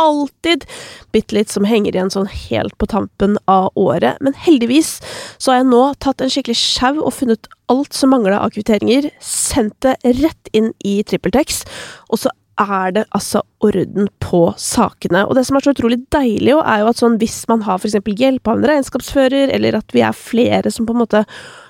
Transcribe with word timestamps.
alltid 0.00 0.64
bitte 1.12 1.36
litt 1.36 1.52
som 1.52 1.66
henger 1.68 1.96
igjen 1.96 2.12
sånn 2.12 2.28
helt 2.30 2.76
på 2.80 2.88
tampen 2.90 3.38
av 3.50 3.70
året. 3.74 4.20
Men 4.24 4.36
heldigvis 4.46 4.98
så 5.38 5.52
har 5.52 5.60
jeg 5.60 5.70
nå 5.72 5.82
tatt 6.04 6.22
en 6.22 6.32
skikkelig 6.32 6.58
sjau 6.60 6.94
og 7.00 7.14
funnet 7.16 7.50
alt 7.72 7.96
som 7.96 8.12
mangla 8.14 8.40
av 8.44 8.54
kvitteringer, 8.54 9.10
sendt 9.20 9.78
det 9.84 9.96
rett 10.20 10.52
inn 10.56 10.72
i 10.86 11.00
TrippelTex, 11.06 11.64
og 12.12 12.22
så 12.22 12.32
er 12.56 12.94
det 12.96 13.04
altså 13.16 13.42
orden 13.64 14.08
på 14.22 14.42
sakene. 14.60 15.24
Og 15.26 15.36
det 15.36 15.46
som 15.48 15.56
er 15.56 15.64
så 15.64 15.74
utrolig 15.76 16.00
deilig, 16.14 16.52
jo, 16.52 16.62
er 16.62 16.82
jo 16.82 16.90
at 16.90 17.00
sånn 17.02 17.20
hvis 17.20 17.44
man 17.50 17.64
har 17.66 17.80
eksempel 17.80 18.16
hjelp 18.18 18.48
av 18.48 18.58
en 18.58 18.68
regnskapsfører, 18.72 19.52
eller 19.54 19.78
at 19.78 19.94
vi 19.96 20.04
er 20.04 20.16
flere 20.16 20.72
som 20.72 20.88
på 20.88 20.96
en 20.96 21.04
måte 21.04 21.24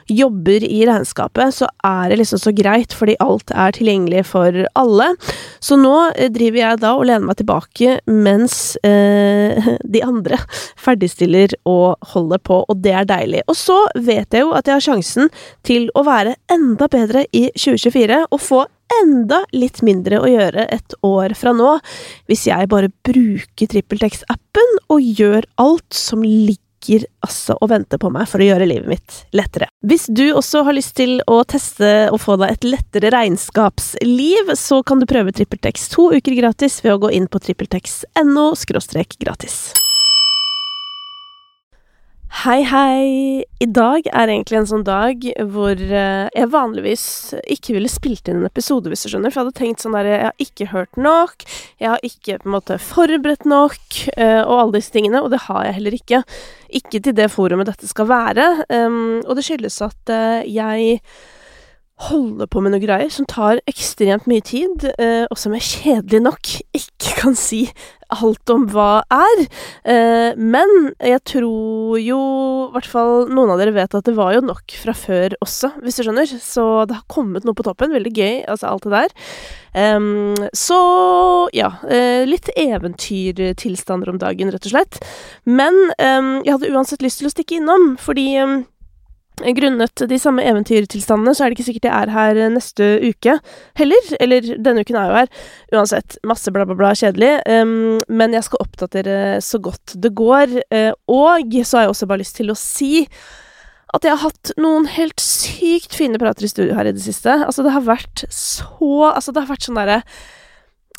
jobber 0.06 0.62
i 0.62 0.84
regnskapet, 0.86 1.54
så 1.54 1.68
er 1.84 2.10
det 2.10 2.20
liksom 2.20 2.38
så 2.38 2.52
greit, 2.54 2.94
fordi 2.94 3.16
alt 3.22 3.50
er 3.50 3.74
tilgjengelig 3.74 4.22
for 4.30 4.60
alle. 4.78 5.08
Så 5.58 5.78
nå 5.80 5.94
eh, 6.14 6.30
driver 6.32 6.60
jeg 6.60 6.82
da 6.84 6.92
og 6.94 7.08
lener 7.08 7.27
meg 7.27 7.41
tilbake 7.41 7.98
mens 8.06 8.77
eh, 8.86 9.72
de 9.96 10.05
andre 10.06 10.38
ferdigstiller 10.78 11.56
og 11.66 12.12
holder 12.14 12.42
på, 12.46 12.62
og 12.68 12.82
det 12.84 12.94
er 12.94 13.10
deilig. 13.10 13.42
Og 13.50 13.58
så 13.58 13.80
vet 13.98 14.30
jeg 14.30 14.46
jo 14.46 14.55
at 14.55 14.68
jeg 14.68 14.78
har 14.78 14.88
sjansen 14.88 15.30
til 15.66 15.91
å 15.94 16.06
være 16.06 16.36
enda 16.52 16.91
bedre 16.92 17.27
i 17.34 17.48
2024 17.58 18.24
og 18.30 18.42
få 18.42 18.64
enda 19.02 19.42
litt 19.55 19.80
mindre 19.82 20.20
å 20.22 20.28
gjøre 20.30 20.68
et 20.70 20.94
år 21.06 21.34
fra 21.38 21.52
nå, 21.56 21.75
hvis 22.30 22.46
jeg 22.50 22.70
bare 22.72 22.92
bruker 23.06 23.72
TrippelTex-appen 23.72 24.78
og 24.92 25.02
gjør 25.02 25.48
alt 25.62 25.96
som 25.96 26.24
ligger 26.24 26.66
altså 27.24 27.56
og 27.58 27.70
venter 27.72 27.98
på 27.98 28.10
meg 28.14 28.28
for 28.30 28.42
å 28.42 28.46
gjøre 28.46 28.68
livet 28.68 28.91
mitt 28.91 29.16
lettere. 29.34 29.66
Hvis 29.86 30.06
du 30.06 30.28
også 30.28 30.62
har 30.66 30.77
lyst 30.77 30.94
til 30.98 31.18
å 31.27 31.41
teste 31.48 32.10
og 32.12 32.20
få 32.22 32.36
deg 32.42 32.55
et 32.55 32.68
lettere 32.68 33.10
regnskapsliv, 33.14 34.52
så 34.55 34.83
kan 34.86 35.02
du 35.02 35.08
prøve 35.10 35.34
TrippelTex 35.34 35.88
to 35.94 36.10
uker 36.14 36.38
gratis 36.38 36.78
ved 36.84 36.94
å 36.94 37.02
gå 37.06 37.14
inn 37.16 37.27
på 37.30 37.42
trippeltex.no 37.42 38.52
gratis. 39.18 39.58
Hei, 42.37 42.61
hei! 42.69 43.45
I 43.65 43.67
dag 43.73 44.05
er 44.11 44.29
egentlig 44.29 44.59
en 44.59 44.67
sånn 44.69 44.83
dag 44.84 45.23
hvor 45.55 45.73
eh, 45.73 46.27
jeg 46.37 46.51
vanligvis 46.53 47.05
ikke 47.55 47.79
ville 47.79 47.89
spilt 47.89 48.29
inn 48.29 48.42
en 48.42 48.48
episode, 48.51 48.91
hvis 48.92 49.06
du 49.06 49.09
skjønner. 49.09 49.33
For 49.33 49.41
jeg 49.41 49.47
hadde 49.47 49.56
tenkt 49.56 49.81
sånn 49.81 49.97
der 49.97 50.09
Jeg 50.11 50.27
har 50.27 50.45
ikke 50.45 50.67
hørt 50.75 51.01
nok, 51.01 51.47
jeg 51.81 51.89
har 51.95 52.05
ikke 52.05 52.37
på 52.42 52.51
en 52.51 52.55
måte 52.59 52.77
forberedt 52.83 53.48
nok, 53.48 53.87
eh, 54.19 54.42
og 54.42 54.53
alle 54.59 54.77
disse 54.77 54.92
tingene. 54.92 55.25
Og 55.25 55.33
det 55.33 55.47
har 55.47 55.64
jeg 55.64 55.79
heller 55.79 55.97
ikke. 55.97 56.20
Ikke 56.77 57.01
til 57.01 57.17
det 57.17 57.31
forumet 57.33 57.70
dette 57.73 57.89
skal 57.89 58.11
være. 58.12 58.47
Um, 58.69 59.23
og 59.25 59.33
det 59.39 59.47
skyldes 59.48 59.81
at 59.89 60.12
uh, 60.12 60.45
jeg 60.45 61.01
holder 61.97 62.48
på 62.52 62.61
med 62.61 62.75
noe 62.75 62.83
greier 62.83 63.11
som 63.12 63.28
tar 63.28 63.62
ekstremt 63.70 64.28
mye 64.28 64.44
tid, 64.44 64.84
eh, 65.00 65.25
og 65.30 65.41
som 65.41 65.55
jeg 65.56 65.69
kjedelig 65.70 66.22
nok 66.27 66.56
ikke 66.77 67.14
kan 67.22 67.39
si 67.39 67.66
alt 68.12 68.52
om 68.52 68.69
hva 68.70 69.00
er. 69.11 69.47
Eh, 69.89 70.36
men 70.39 70.92
jeg 71.02 71.24
tror 71.27 71.97
jo 71.98 72.20
i 72.67 72.74
hvert 72.77 72.91
fall 72.91 73.27
noen 73.33 73.50
av 73.55 73.58
dere 73.58 73.74
vet 73.74 73.97
at 73.97 74.06
det 74.06 74.14
var 74.14 74.36
jo 74.36 74.44
nok 74.47 74.77
fra 74.78 74.94
før 74.94 75.34
også, 75.42 75.72
hvis 75.83 75.98
du 75.98 76.05
skjønner. 76.06 76.30
Så 76.42 76.67
det 76.86 77.00
har 77.00 77.08
kommet 77.11 77.47
noe 77.48 77.56
på 77.56 77.67
toppen. 77.67 77.94
Veldig 77.97 78.14
gøy, 78.14 78.44
altså 78.47 78.70
alt 78.70 78.86
det 78.86 78.94
der. 78.94 79.17
Um, 79.77 80.33
så 80.56 80.78
ja, 81.52 81.74
Eh, 81.97 82.27
litt 82.27 82.48
eventyrtilstander 82.56 84.11
om 84.11 84.19
dagen, 84.20 84.50
rett 84.52 84.67
og 84.69 84.74
slett. 84.74 84.98
Men 85.48 85.77
um, 85.97 86.33
jeg 86.44 86.55
hadde 86.57 86.73
uansett 86.74 87.05
lyst 87.05 87.20
til 87.23 87.28
å 87.28 87.33
stikke 87.33 87.61
innom, 87.61 87.95
fordi 88.01 88.28
um, 88.42 88.57
Grunnet 89.36 90.01
de 90.08 90.17
samme 90.20 90.45
eventyrtilstandene, 90.48 91.35
så 91.36 91.45
er 91.45 91.51
det 91.51 91.58
ikke 91.58 91.67
sikkert 91.67 91.89
jeg 91.91 92.07
er 92.07 92.13
her 92.14 92.39
neste 92.55 92.86
uke 93.05 93.35
heller. 93.77 94.13
Eller 94.23 94.52
denne 94.57 94.80
uken 94.80 94.97
er 94.97 95.02
jeg 95.05 95.13
jo 95.13 95.19
her. 95.19 95.33
Uansett, 95.77 96.17
masse 96.24 96.52
bla, 96.55 96.64
bla, 96.69 96.77
bla, 96.79 96.95
kjedelig. 96.97 97.35
Um, 97.45 97.98
men 98.08 98.36
jeg 98.36 98.46
skal 98.48 98.64
oppdatere 98.64 99.19
så 99.45 99.61
godt 99.61 99.98
det 100.01 100.14
går. 100.17 100.57
Uh, 100.73 100.95
og 101.13 101.58
så 101.61 101.80
har 101.80 101.86
jeg 101.86 101.92
også 101.92 102.08
bare 102.08 102.25
lyst 102.25 102.41
til 102.41 102.52
å 102.52 102.57
si 102.57 103.05
at 103.95 104.05
jeg 104.05 104.17
har 104.17 104.25
hatt 104.25 104.51
noen 104.61 104.89
helt 104.96 105.20
sykt 105.23 105.95
fine 105.95 106.19
prater 106.20 106.48
i 106.48 106.51
studio 106.51 106.75
her 106.77 106.89
i 106.89 106.96
det 106.96 107.05
siste. 107.05 107.36
Altså, 107.45 107.64
det 107.64 107.77
har 107.77 107.85
vært 107.86 108.25
så 108.33 109.13
Altså, 109.13 109.33
det 109.33 109.45
har 109.45 109.52
vært 109.52 109.69
sånn 109.69 109.79
derre 109.79 110.01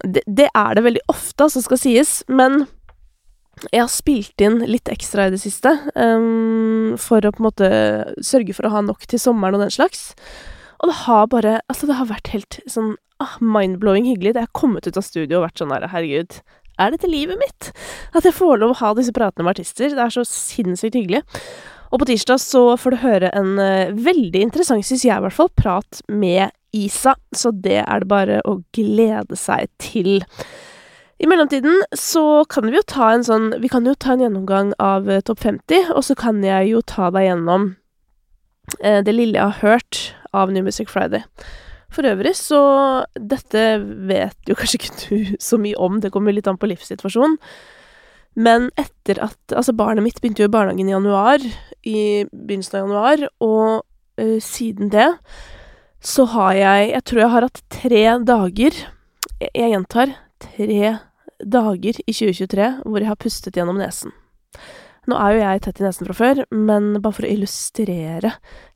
det, 0.06 0.22
det, 0.30 0.46
er 0.54 0.78
det 0.78 0.84
veldig 0.86 1.02
ofte, 1.10 1.48
altså, 1.48 1.64
skal 1.66 1.80
sies, 1.82 2.20
men 2.30 2.68
jeg 3.72 3.82
har 3.82 3.92
spilt 3.92 4.44
inn 4.44 4.60
litt 4.70 4.90
ekstra 4.92 5.28
i 5.28 5.34
det 5.34 5.42
siste, 5.42 5.72
um, 5.96 6.94
for 7.02 7.26
å 7.26 7.34
på 7.34 7.42
en 7.42 7.48
måte 7.48 7.72
sørge 8.26 8.56
for 8.58 8.68
å 8.68 8.76
ha 8.76 8.84
nok 8.86 9.08
til 9.10 9.22
sommeren 9.22 9.58
og 9.58 9.66
den 9.66 9.74
slags. 9.74 10.12
Og 10.78 10.92
det 10.92 11.00
har 11.08 11.26
bare 11.32 11.58
Altså, 11.66 11.90
det 11.90 11.98
har 11.98 12.10
vært 12.10 12.30
helt 12.36 12.60
sånn 12.70 12.96
ah, 13.24 13.38
mind-blowing 13.42 14.06
hyggelig. 14.06 14.36
Det 14.38 14.46
har 14.46 14.54
kommet 14.58 14.88
ut 14.88 15.00
av 15.00 15.06
studio 15.06 15.40
og 15.40 15.48
vært 15.48 15.64
sånn 15.64 15.74
her, 15.74 15.88
herregud, 15.90 16.38
er 16.78 16.94
dette 16.94 17.10
livet 17.10 17.40
mitt? 17.42 17.72
At 18.14 18.28
jeg 18.28 18.36
får 18.38 18.62
lov 18.62 18.76
å 18.76 18.80
ha 18.84 18.94
disse 18.98 19.16
pratene 19.16 19.48
med 19.48 19.56
artister. 19.56 19.90
Det 19.94 20.04
er 20.04 20.14
så 20.14 20.26
sinnssykt 20.28 20.98
hyggelig. 21.00 21.24
Og 21.90 22.02
på 22.02 22.10
tirsdag 22.10 22.42
så 22.44 22.64
får 22.78 22.94
du 22.94 23.02
høre 23.02 23.32
en 23.38 23.56
uh, 23.58 23.96
veldig 23.96 24.44
interessant, 24.50 24.86
syns 24.86 25.06
jeg 25.08 25.16
i 25.16 25.24
hvert 25.24 25.36
fall, 25.36 25.50
prat 25.58 26.02
med 26.12 26.54
Isa. 26.76 27.16
Så 27.34 27.54
det 27.56 27.80
er 27.82 28.04
det 28.04 28.12
bare 28.12 28.42
å 28.46 28.60
glede 28.76 29.40
seg 29.40 29.72
til. 29.82 30.20
I 31.18 31.28
mellomtiden 31.28 31.82
så 31.98 32.46
kan 32.46 32.68
vi 32.70 32.78
jo 32.78 32.84
ta 32.86 33.10
en 33.14 33.24
sånn 33.26 33.50
Vi 33.62 33.70
kan 33.72 33.88
jo 33.90 33.96
ta 33.98 34.14
en 34.14 34.22
gjennomgang 34.22 34.74
av 34.82 35.08
uh, 35.10 35.22
Topp 35.26 35.42
50, 35.42 35.94
og 35.96 36.04
så 36.06 36.16
kan 36.18 36.44
jeg 36.46 36.72
jo 36.72 36.84
ta 36.86 37.10
deg 37.14 37.26
gjennom 37.32 37.72
uh, 38.84 39.00
det 39.02 39.16
lille 39.16 39.40
jeg 39.40 39.56
har 39.56 39.64
hørt 39.64 40.02
av 40.38 40.54
New 40.54 40.66
Music 40.68 40.92
Friday. 40.94 41.26
For 41.94 42.06
øvrig 42.06 42.36
så 42.38 42.60
Dette 43.18 43.80
vet 43.82 44.38
jo 44.50 44.58
kanskje 44.60 44.82
ikke 44.82 44.94
du 45.00 45.34
så 45.50 45.58
mye 45.62 45.80
om, 45.82 45.98
det 46.04 46.14
kommer 46.14 46.36
litt 46.36 46.50
an 46.50 46.60
på 46.62 46.70
livssituasjonen. 46.70 47.40
Men 48.38 48.70
etter 48.78 49.24
at 49.26 49.58
Altså, 49.58 49.74
barnet 49.74 50.06
mitt 50.06 50.22
begynte 50.22 50.44
jo 50.44 50.52
i 50.52 50.54
barnehagen 50.54 50.92
i 50.92 50.94
januar, 50.94 51.42
i 51.82 52.00
begynnelsen 52.30 52.78
av 52.78 52.84
januar, 52.86 53.28
og 53.42 54.22
uh, 54.22 54.38
siden 54.44 54.94
det 54.94 55.10
så 55.98 56.28
har 56.30 56.54
jeg 56.54 56.90
Jeg 56.92 57.04
tror 57.10 57.20
jeg 57.20 57.34
har 57.34 57.46
hatt 57.48 57.62
tre 57.74 58.04
dager 58.22 58.76
Jeg, 59.42 59.50
jeg 59.50 59.72
gjentar 59.74 60.14
tre 60.38 60.98
dager 61.44 62.00
i 62.04 62.14
2023 62.14 62.72
hvor 62.86 63.04
jeg 63.04 63.12
har 63.12 63.22
pustet 63.22 63.58
gjennom 63.60 63.80
nesen. 63.82 64.16
Nå 65.08 65.16
er 65.16 65.34
jo 65.34 65.40
jeg 65.40 65.62
tett 65.64 65.78
i 65.80 65.86
nesen 65.86 66.08
fra 66.10 66.16
før, 66.18 66.40
men 66.52 66.90
bare 67.00 67.16
for 67.16 67.24
å 67.24 67.30
illustrere 67.32 68.34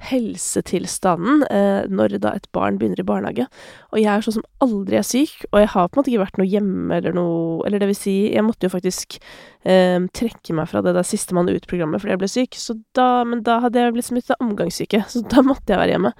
helsetilstanden 0.07 1.43
eh, 1.49 1.89
når 1.91 2.15
da 2.23 2.31
et 2.37 2.47
barn 2.55 2.77
begynner 2.79 3.01
i 3.03 3.07
barnehage 3.07 3.47
Og 3.91 3.99
jeg 3.99 4.07
er 4.07 4.23
sånn 4.23 4.37
som 4.37 4.45
aldri 4.63 4.95
er 5.01 5.03
syk, 5.07 5.33
og 5.49 5.59
jeg 5.59 5.71
har 5.73 5.89
på 5.89 5.97
en 5.97 5.99
måte 5.99 6.13
ikke 6.13 6.23
vært 6.23 6.39
noe 6.39 6.47
hjemme 6.47 7.01
eller 7.01 7.17
noe 7.17 7.65
Eller 7.67 7.83
det 7.83 7.89
vil 7.91 7.99
si, 7.99 8.15
jeg 8.31 8.45
måtte 8.47 8.69
jo 8.69 8.75
faktisk 8.77 9.19
eh, 9.67 9.99
trekke 10.21 10.55
meg 10.55 10.71
fra 10.71 10.83
det 10.85 10.95
der 10.95 11.07
Sistemann 11.07 11.51
ut-programmet 11.51 11.99
fordi 11.99 12.15
jeg 12.15 12.23
ble 12.23 12.31
syk, 12.31 12.55
så 12.63 12.77
da 12.95 13.09
Men 13.27 13.43
da 13.47 13.59
hadde 13.65 13.83
jeg 13.83 13.97
blitt 13.97 14.07
smittet 14.07 14.37
av 14.37 14.47
omgangssyke, 14.47 15.03
så 15.11 15.25
da 15.27 15.43
måtte 15.43 15.75
jeg 15.75 15.83
være 15.83 15.97
hjemme. 15.97 16.13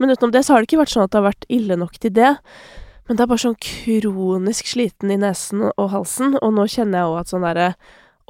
Men 0.00 0.14
utenom 0.14 0.36
det 0.36 0.44
så 0.46 0.54
har 0.54 0.62
det 0.62 0.70
ikke 0.70 0.84
vært 0.84 0.94
sånn 0.94 1.08
at 1.08 1.10
det 1.10 1.18
har 1.18 1.26
vært 1.26 1.50
ille 1.50 1.76
nok 1.80 1.98
til 1.98 2.14
det. 2.14 2.36
Men 3.10 3.18
det 3.18 3.24
er 3.24 3.30
bare 3.32 3.42
sånn 3.42 3.56
kronisk 3.58 4.68
sliten 4.70 5.10
i 5.10 5.16
nesen 5.18 5.64
og 5.72 5.88
halsen, 5.90 6.36
og 6.38 6.52
nå 6.54 6.68
kjenner 6.70 7.00
jeg 7.00 7.08
òg 7.08 7.16
at 7.18 7.32
sånn 7.32 7.42
derre 7.42 7.72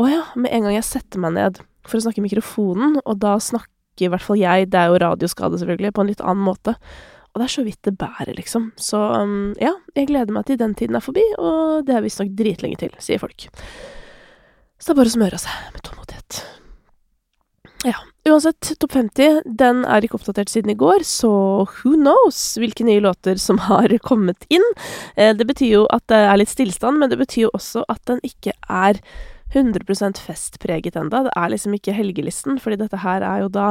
Å 0.00 0.06
ja, 0.08 0.22
med 0.40 0.54
en 0.56 0.64
gang 0.64 0.72
jeg 0.78 0.86
setter 0.88 1.20
meg 1.20 1.34
ned 1.36 1.58
for 1.84 1.98
å 1.98 2.04
snakke 2.06 2.22
i 2.22 2.24
mikrofonen, 2.24 2.94
og 3.04 3.18
da 3.20 3.34
snakker 3.44 4.06
i 4.06 4.08
hvert 4.08 4.24
fall 4.24 4.40
jeg, 4.40 4.70
det 4.72 4.80
er 4.80 4.88
jo 4.88 5.02
radioskade 5.02 5.58
selvfølgelig, 5.60 5.92
på 5.92 6.00
en 6.00 6.08
litt 6.08 6.22
annen 6.24 6.46
måte. 6.46 6.72
Og 7.34 7.42
det 7.42 7.44
er 7.44 7.52
så 7.52 7.64
vidt 7.66 7.82
det 7.84 7.92
bærer, 8.00 8.32
liksom. 8.38 8.70
Så 8.80 8.96
um, 8.96 9.52
ja, 9.60 9.74
jeg 9.98 10.08
gleder 10.08 10.32
meg 10.32 10.48
til 10.48 10.56
den 10.62 10.72
tiden 10.78 10.96
er 10.96 11.04
forbi, 11.04 11.26
og 11.36 11.84
det 11.84 11.98
er 11.98 12.06
visstnok 12.06 12.32
dritlenge 12.38 12.80
til, 12.80 12.96
sier 13.04 13.20
folk. 13.20 13.50
Så 14.80 14.88
det 14.88 14.94
er 14.94 15.00
bare 15.02 15.12
å 15.12 15.16
smøre 15.18 15.42
seg 15.44 15.76
med 15.76 15.84
tålmodighet. 15.84 16.40
Ja. 17.90 18.00
Uansett, 18.28 18.74
Topp 18.76 18.92
50 18.92 19.38
den 19.56 19.78
er 19.88 20.04
ikke 20.04 20.18
oppdatert 20.18 20.50
siden 20.52 20.74
i 20.74 20.76
går, 20.76 21.06
så 21.08 21.30
who 21.64 21.94
knows 21.96 22.36
hvilke 22.60 22.84
nye 22.84 23.00
låter 23.00 23.40
som 23.40 23.56
har 23.70 23.94
kommet 24.04 24.44
inn. 24.52 24.66
Eh, 25.16 25.32
det 25.36 25.46
betyr 25.48 25.72
jo 25.72 25.86
at 25.88 26.04
det 26.12 26.18
er 26.28 26.40
litt 26.40 26.52
stillstand, 26.52 27.00
men 27.00 27.12
det 27.12 27.20
betyr 27.20 27.46
jo 27.46 27.54
også 27.56 27.86
at 27.88 28.02
den 28.10 28.20
ikke 28.26 28.52
er 28.68 29.00
100% 29.54 30.20
festpreget 30.22 30.96
enda. 30.98 31.24
Det 31.26 31.34
er 31.36 31.52
liksom 31.52 31.74
ikke 31.76 31.94
helgelisten, 31.96 32.60
fordi 32.62 32.78
dette 32.84 33.00
her 33.02 33.24
er 33.26 33.44
jo 33.44 33.50
da 33.52 33.66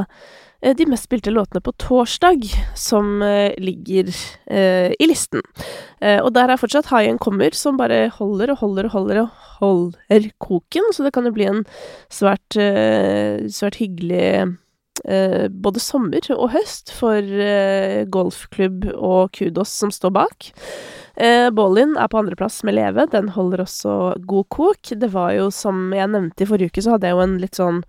eh, 0.62 0.76
de 0.76 0.88
mest 0.90 1.08
spilte 1.08 1.32
låtene 1.32 1.64
på 1.64 1.74
torsdag 1.80 2.48
som 2.78 3.22
eh, 3.26 3.56
ligger 3.62 4.12
eh, 4.52 4.92
i 5.00 5.10
listen. 5.10 5.44
Eh, 6.02 6.20
og 6.20 6.34
der 6.36 6.52
er 6.52 6.60
fortsatt 6.60 6.92
High 6.92 7.12
End 7.12 7.24
Kommer, 7.24 7.56
som 7.56 7.80
bare 7.80 8.08
holder 8.20 8.54
og 8.54 8.64
holder 8.64 8.90
og 8.90 8.96
holder 8.98 9.24
og 9.24 9.44
holder 9.60 10.32
koken, 10.44 10.92
så 10.96 11.08
det 11.08 11.14
kan 11.16 11.28
jo 11.30 11.36
bli 11.36 11.48
en 11.48 11.64
svært, 12.12 12.60
eh, 12.60 13.48
svært 13.48 13.80
hyggelig 13.80 14.26
eh, 15.08 15.48
både 15.48 15.80
sommer 15.80 16.28
og 16.36 16.50
høst 16.58 16.92
for 16.92 17.24
golfklubb 18.12 18.90
og 18.98 19.32
Kudos 19.38 19.72
som 19.80 19.96
står 19.96 20.18
bak. 20.20 20.52
Eh, 21.20 21.50
Ballin 21.52 21.98
er 22.00 22.08
på 22.08 22.22
andreplass 22.22 22.62
med 22.64 22.78
Leve, 22.78 23.04
den 23.12 23.34
holder 23.36 23.66
også 23.66 24.16
god 24.24 24.50
kok. 24.56 24.92
Det 24.96 25.12
var 25.12 25.34
jo, 25.36 25.50
som 25.52 25.90
jeg 25.96 26.08
nevnte 26.14 26.46
i 26.46 26.50
forrige 26.50 26.72
uke, 26.72 26.84
så 26.86 26.96
hadde 26.96 27.10
jeg 27.10 27.18
jo 27.18 27.24
en 27.26 27.40
litt 27.42 27.60
sånn 27.60 27.82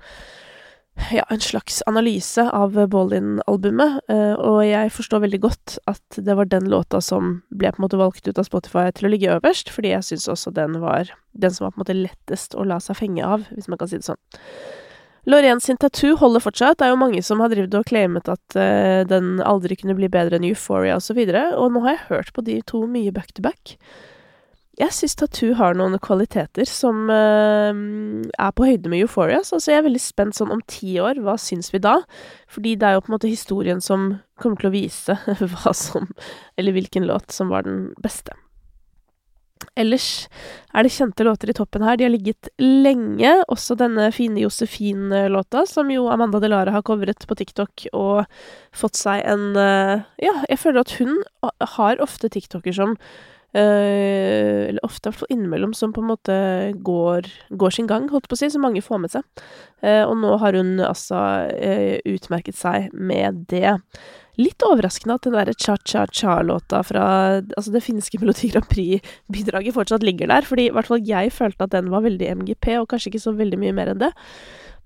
ja, 1.14 1.24
en 1.30 1.40
slags 1.40 1.78
analyse 1.86 2.42
av 2.42 2.74
Ballin-albumet, 2.92 4.00
eh, 4.10 4.34
og 4.34 4.58
jeg 4.66 4.90
forstår 4.92 5.22
veldig 5.24 5.40
godt 5.46 5.78
at 5.90 6.18
det 6.18 6.34
var 6.36 6.50
den 6.50 6.66
låta 6.70 7.00
som 7.00 7.38
ble 7.54 7.70
på 7.70 7.80
en 7.80 7.86
måte 7.86 8.00
valgt 8.00 8.26
ut 8.28 8.38
av 8.38 8.48
Spotify 8.48 8.90
til 8.92 9.08
å 9.08 9.12
ligge 9.14 9.32
øverst, 9.38 9.70
fordi 9.72 9.94
jeg 9.94 10.08
syns 10.10 10.28
også 10.34 10.52
den 10.54 10.80
var 10.82 11.14
den 11.32 11.54
som 11.54 11.66
var 11.66 11.72
på 11.72 11.80
en 11.80 11.84
måte 11.86 11.96
lettest 11.96 12.58
å 12.58 12.66
la 12.66 12.80
seg 12.82 12.98
fenge 12.98 13.24
av, 13.24 13.46
hvis 13.54 13.70
man 13.70 13.80
kan 13.80 13.90
si 13.90 14.02
det 14.02 14.10
sånn. 14.10 14.20
Lorraine 15.28 15.60
sin 15.60 15.76
tattoo 15.80 16.16
holder 16.16 16.42
fortsatt. 16.42 16.78
Det 16.80 16.86
er 16.86 16.94
jo 16.94 17.00
mange 17.00 17.22
som 17.24 17.42
har 17.42 17.52
drevet 17.52 17.74
og 17.76 17.88
claimet 17.88 18.30
at 18.32 18.56
uh, 18.56 19.02
den 19.08 19.40
aldri 19.44 19.76
kunne 19.80 19.96
bli 19.98 20.08
bedre 20.12 20.38
enn 20.38 20.46
Euphoria 20.48 20.96
osv., 20.96 21.02
og, 21.02 21.08
så 21.10 21.18
videre, 21.18 21.42
og 21.58 21.74
nå 21.74 21.84
har 21.84 21.96
jeg 21.96 22.06
hørt 22.08 22.32
på 22.36 22.46
de 22.46 22.60
to 22.66 22.84
mye 22.88 23.12
back 23.12 23.34
to 23.36 23.44
back. 23.44 23.76
Jeg 24.80 24.94
syns 24.96 25.18
Tattoo 25.18 25.52
har 25.58 25.74
noen 25.76 25.98
kvaliteter 26.00 26.68
som 26.68 27.10
uh, 27.12 27.72
er 28.32 28.52
på 28.56 28.68
høyde 28.68 28.88
med 28.88 29.04
Euphoria, 29.04 29.42
så 29.44 29.60
jeg 29.60 29.82
er 29.82 29.88
veldig 29.90 30.00
spent 30.00 30.38
sånn 30.38 30.54
om 30.54 30.62
ti 30.70 30.96
år, 31.02 31.20
hva 31.20 31.36
syns 31.40 31.68
vi 31.74 31.82
da? 31.84 31.98
Fordi 32.48 32.78
det 32.80 32.88
er 32.88 32.96
jo 32.96 33.04
på 33.04 33.12
en 33.12 33.18
måte 33.18 33.32
historien 33.32 33.84
som 33.84 34.14
kommer 34.40 34.62
til 34.62 34.70
å 34.70 34.76
vise 34.78 35.18
hva 35.52 35.74
som 35.76 36.08
Eller 36.56 36.72
hvilken 36.72 37.04
låt 37.10 37.34
som 37.34 37.52
var 37.52 37.68
den 37.68 37.90
beste. 38.00 38.32
Ellers 39.78 40.28
er 40.74 40.86
det 40.86 40.92
kjente 40.94 41.24
låter 41.26 41.50
i 41.50 41.56
toppen 41.56 41.84
her. 41.86 41.98
De 41.98 42.06
har 42.06 42.12
ligget 42.12 42.50
lenge. 42.60 43.32
Også 43.52 43.76
denne 43.78 44.10
fine 44.14 44.42
Josefin-låta, 44.44 45.64
som 45.68 45.90
jo 45.92 46.08
Amanda 46.12 46.40
Delara 46.42 46.74
har 46.74 46.86
covret 46.86 47.26
på 47.26 47.38
TikTok 47.38 47.88
og 47.96 48.24
fått 48.76 49.00
seg 49.00 49.24
en 49.28 49.50
uh, 49.58 50.06
Ja, 50.22 50.36
jeg 50.48 50.60
føler 50.62 50.84
at 50.84 50.96
hun 51.00 51.20
har 51.76 52.02
ofte 52.04 52.32
TikToker 52.32 52.76
som 52.76 52.96
Uh, 53.50 54.68
eller 54.70 54.84
ofte, 54.86 55.08
i 55.08 55.10
hvert 55.10 55.24
fall 55.24 55.32
innimellom, 55.34 55.72
som 55.74 55.90
på 55.90 55.98
en 56.04 56.10
måte 56.12 56.34
går, 56.86 57.26
går 57.58 57.72
sin 57.74 57.88
gang, 57.90 58.04
holdt 58.12 58.28
på 58.30 58.36
å 58.36 58.38
si, 58.38 58.46
som 58.54 58.62
mange 58.62 58.78
får 58.78 59.00
med 59.02 59.10
seg. 59.10 59.24
Uh, 59.82 60.04
og 60.04 60.14
nå 60.22 60.36
har 60.38 60.54
hun 60.54 60.76
altså 60.86 61.18
utmerket 62.06 62.54
seg 62.54 62.94
med 62.94 63.48
det. 63.50 63.74
Litt 64.40 64.64
overraskende 64.64 65.18
at 65.18 65.26
den 65.26 65.36
derre 65.36 65.54
cha-cha-cha-låta 65.58 66.80
fra 66.86 67.04
altså 67.42 67.74
det 67.74 67.84
finske 67.84 68.20
Melodi 68.22 68.48
Grand 68.54 68.68
Prix-bidraget 68.70 69.76
fortsatt 69.76 70.06
ligger 70.06 70.30
der, 70.32 70.46
fordi 70.46 70.68
i 70.70 70.74
hvert 70.74 70.88
fall 70.88 71.04
jeg 71.04 71.34
følte 71.34 71.66
at 71.66 71.74
den 71.74 71.90
var 71.92 72.06
veldig 72.06 72.30
MGP, 72.40 72.72
og 72.80 72.88
kanskje 72.92 73.12
ikke 73.12 73.24
så 73.26 73.34
veldig 73.36 73.60
mye 73.60 73.76
mer 73.76 73.92
enn 73.92 74.00
det. 74.00 74.14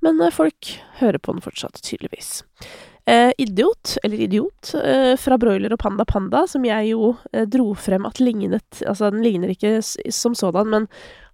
Men 0.04 0.18
folk 0.34 0.74
hører 0.98 1.22
på 1.22 1.36
den 1.36 1.44
fortsatt, 1.44 1.78
tydeligvis. 1.86 2.42
Eh, 3.06 3.32
idiot, 3.38 3.98
eller 4.02 4.20
Idiot, 4.20 4.74
eh, 4.74 5.16
fra 5.20 5.36
Broiler 5.38 5.72
og 5.72 5.78
Panda 5.78 6.06
Panda, 6.08 6.46
som 6.48 6.64
jeg 6.64 6.88
jo 6.88 7.10
eh, 7.32 7.44
dro 7.44 7.74
frem 7.76 8.06
at 8.08 8.20
lignet 8.20 8.80
Altså, 8.80 9.10
den 9.12 9.22
ligner 9.22 9.52
ikke 9.52 9.82
som 9.84 10.34
sådan, 10.34 10.70
men 10.72 10.86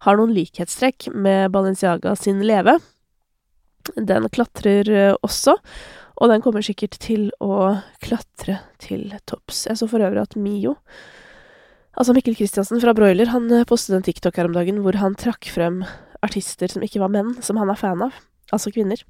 har 0.03 0.19
noen 0.19 0.35
likhetstrekk 0.35 1.13
med 1.15 1.53
Balenciaga 1.55 2.17
sin 2.19 2.43
Leve. 2.43 2.81
Den 3.95 4.27
klatrer 4.35 4.91
eh, 4.91 5.15
også, 5.23 5.55
og 6.21 6.31
den 6.31 6.45
kommer 6.45 6.65
sikkert 6.65 6.99
til 7.01 7.31
å 7.41 7.81
klatre 8.05 8.61
til 8.83 9.09
topps. 9.27 9.67
Jeg 9.71 9.81
så 9.81 9.89
for 9.91 10.05
øvrig 10.05 10.23
at 10.27 10.39
Mio 10.39 10.77
Altså 11.99 12.15
Mikkel 12.15 12.37
Kristiansen 12.39 12.79
fra 12.81 12.93
Broiler, 12.95 13.33
han 13.33 13.49
eh, 13.51 13.67
postet 13.67 13.97
en 13.97 14.05
TikTok 14.07 14.37
her 14.39 14.47
om 14.47 14.55
dagen 14.55 14.79
hvor 14.85 14.95
han 15.01 15.17
trakk 15.19 15.49
frem 15.51 15.81
artister 16.23 16.71
som 16.71 16.85
ikke 16.87 17.01
var 17.03 17.11
menn, 17.11 17.33
som 17.43 17.59
han 17.59 17.73
er 17.73 17.81
fan 17.81 18.05
av 18.07 18.15
altså 18.55 18.73
kvinner, 18.75 19.01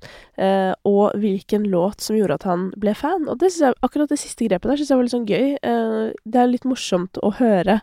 eh, 0.41 0.73
og 0.89 1.17
hvilken 1.21 1.67
låt 1.73 2.05
som 2.05 2.17
gjorde 2.17 2.39
at 2.41 2.47
han 2.49 2.69
ble 2.81 2.95
fan. 2.97 3.27
Og 3.29 3.41
det 3.41 3.53
jeg, 3.57 3.77
akkurat 3.85 4.11
det 4.13 4.21
siste 4.21 4.47
grepet 4.47 4.71
der 4.71 4.81
syns 4.81 4.93
jeg 4.93 5.01
var 5.01 5.07
litt 5.07 5.17
sånn 5.17 5.29
gøy. 5.29 5.47
Eh, 5.57 6.03
det 6.25 6.43
er 6.43 6.51
litt 6.51 6.69
morsomt 6.69 7.21
å 7.25 7.33
høre 7.41 7.81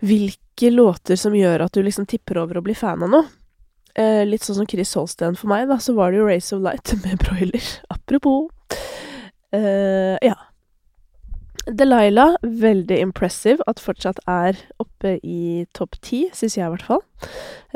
hvilke 0.00 0.72
låter 0.72 1.20
som 1.20 1.36
gjør 1.36 1.66
at 1.66 1.76
du 1.76 1.84
liksom 1.84 2.08
tipper 2.08 2.40
over 2.40 2.60
å 2.60 2.64
bli 2.64 2.76
fan 2.76 3.04
av 3.04 3.12
noe. 3.12 3.28
Eh, 3.98 4.22
litt 4.26 4.46
sånn 4.46 4.60
som 4.60 4.68
Chris 4.70 4.94
Holsten 4.98 5.38
for 5.38 5.50
meg, 5.50 5.66
da, 5.70 5.80
så 5.82 5.96
var 5.96 6.12
det 6.12 6.20
jo 6.20 6.28
Race 6.28 6.54
of 6.54 6.62
Light 6.64 6.94
med 7.04 7.18
broiler. 7.24 7.72
Apropos. 7.90 8.48
Eh, 9.52 10.16
ja. 10.22 10.36
Delilah, 11.70 12.38
veldig 12.40 12.96
impressive 13.02 13.62
at 13.68 13.82
fortsatt 13.82 14.18
er 14.30 14.56
oppe 14.80 15.18
i 15.22 15.66
topp 15.76 15.98
ti, 16.02 16.22
syns 16.34 16.56
jeg 16.56 16.64
i 16.64 16.72
hvert 16.72 16.86
fall. 16.86 17.02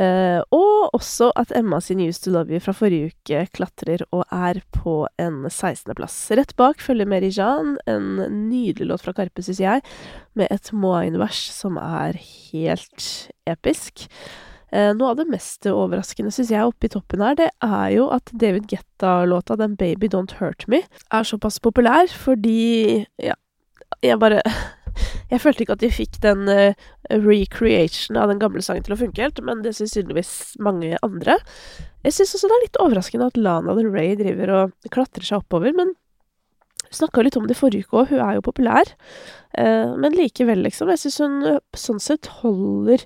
Eh, 0.00 0.40
og 0.56 0.94
også 0.96 1.28
at 1.38 1.52
Emma 1.54 1.78
sin 1.84 2.00
Used 2.02 2.24
to 2.24 2.32
Love 2.32 2.50
You 2.50 2.62
fra 2.64 2.74
forrige 2.74 3.12
uke 3.12 3.44
klatrer 3.54 4.06
og 4.08 4.24
er 4.32 4.62
på 4.74 5.04
en 5.20 5.44
16.-plass. 5.50 6.16
Rett 6.38 6.56
bak 6.58 6.80
følger 6.82 7.10
Mary 7.10 7.30
Jean, 7.34 7.76
en 7.90 8.24
nydelig 8.48 8.88
låt 8.88 9.04
fra 9.04 9.14
Karpe, 9.14 9.44
syns 9.44 9.60
jeg, 9.62 9.84
med 10.34 10.50
et 10.50 10.72
Moain-vers 10.72 11.44
som 11.52 11.78
er 11.82 12.18
helt 12.18 13.12
episk. 13.50 14.08
Eh, 14.74 14.90
noe 14.98 15.12
av 15.12 15.20
det 15.20 15.28
mest 15.30 15.68
overraskende, 15.70 16.32
syns 16.34 16.50
jeg, 16.50 16.66
oppe 16.66 16.88
i 16.88 16.90
toppen 16.90 17.22
her, 17.22 17.36
det 17.38 17.50
er 17.62 17.88
jo 17.94 18.08
at 18.14 18.32
David 18.34 18.66
Getta-låta, 18.72 19.54
den 19.60 19.76
Baby 19.78 20.08
Don't 20.10 20.34
Hurt 20.40 20.66
Me, 20.66 20.82
er 21.14 21.28
såpass 21.28 21.60
populær 21.62 22.10
fordi, 22.10 23.04
ja, 23.22 23.36
jeg 24.02 24.18
bare 24.22 24.42
Jeg 25.30 25.40
følte 25.42 25.64
ikke 25.64 25.74
at 25.74 25.82
de 25.82 25.88
fikk 25.90 26.20
den 26.22 26.46
uh, 26.46 26.76
recreation 27.10 28.18
av 28.20 28.28
den 28.30 28.38
gamle 28.38 28.60
sangen 28.62 28.84
til 28.86 28.94
å 28.94 28.98
funke 29.00 29.24
helt, 29.24 29.40
men 29.42 29.64
det 29.64 29.72
syns 29.74 29.96
tydeligvis 29.96 30.30
mange 30.62 30.92
andre. 31.02 31.34
Jeg 32.06 32.14
syns 32.14 32.36
også 32.36 32.50
det 32.50 32.54
er 32.54 32.62
litt 32.62 32.78
overraskende 32.84 33.26
at 33.32 33.40
Lana 33.40 33.74
Del 33.74 33.90
Rey 33.90 34.14
driver 34.20 34.52
og 34.54 34.92
klatrer 34.94 35.26
seg 35.26 35.42
oppover, 35.42 35.74
men 35.74 35.90
snakka 36.94 37.24
litt 37.26 37.38
om 37.40 37.48
det 37.50 37.58
forrige 37.58 37.88
uke 37.88 38.04
òg, 38.04 38.12
hun 38.12 38.22
er 38.22 38.38
jo 38.38 38.46
populær. 38.46 38.94
Uh, 39.58 39.98
men 39.98 40.14
likevel, 40.14 40.62
liksom. 40.62 40.94
Jeg 40.94 41.02
syns 41.02 41.18
hun 41.24 41.40
sånn 41.74 42.02
sett 42.04 42.30
holder, 42.38 43.02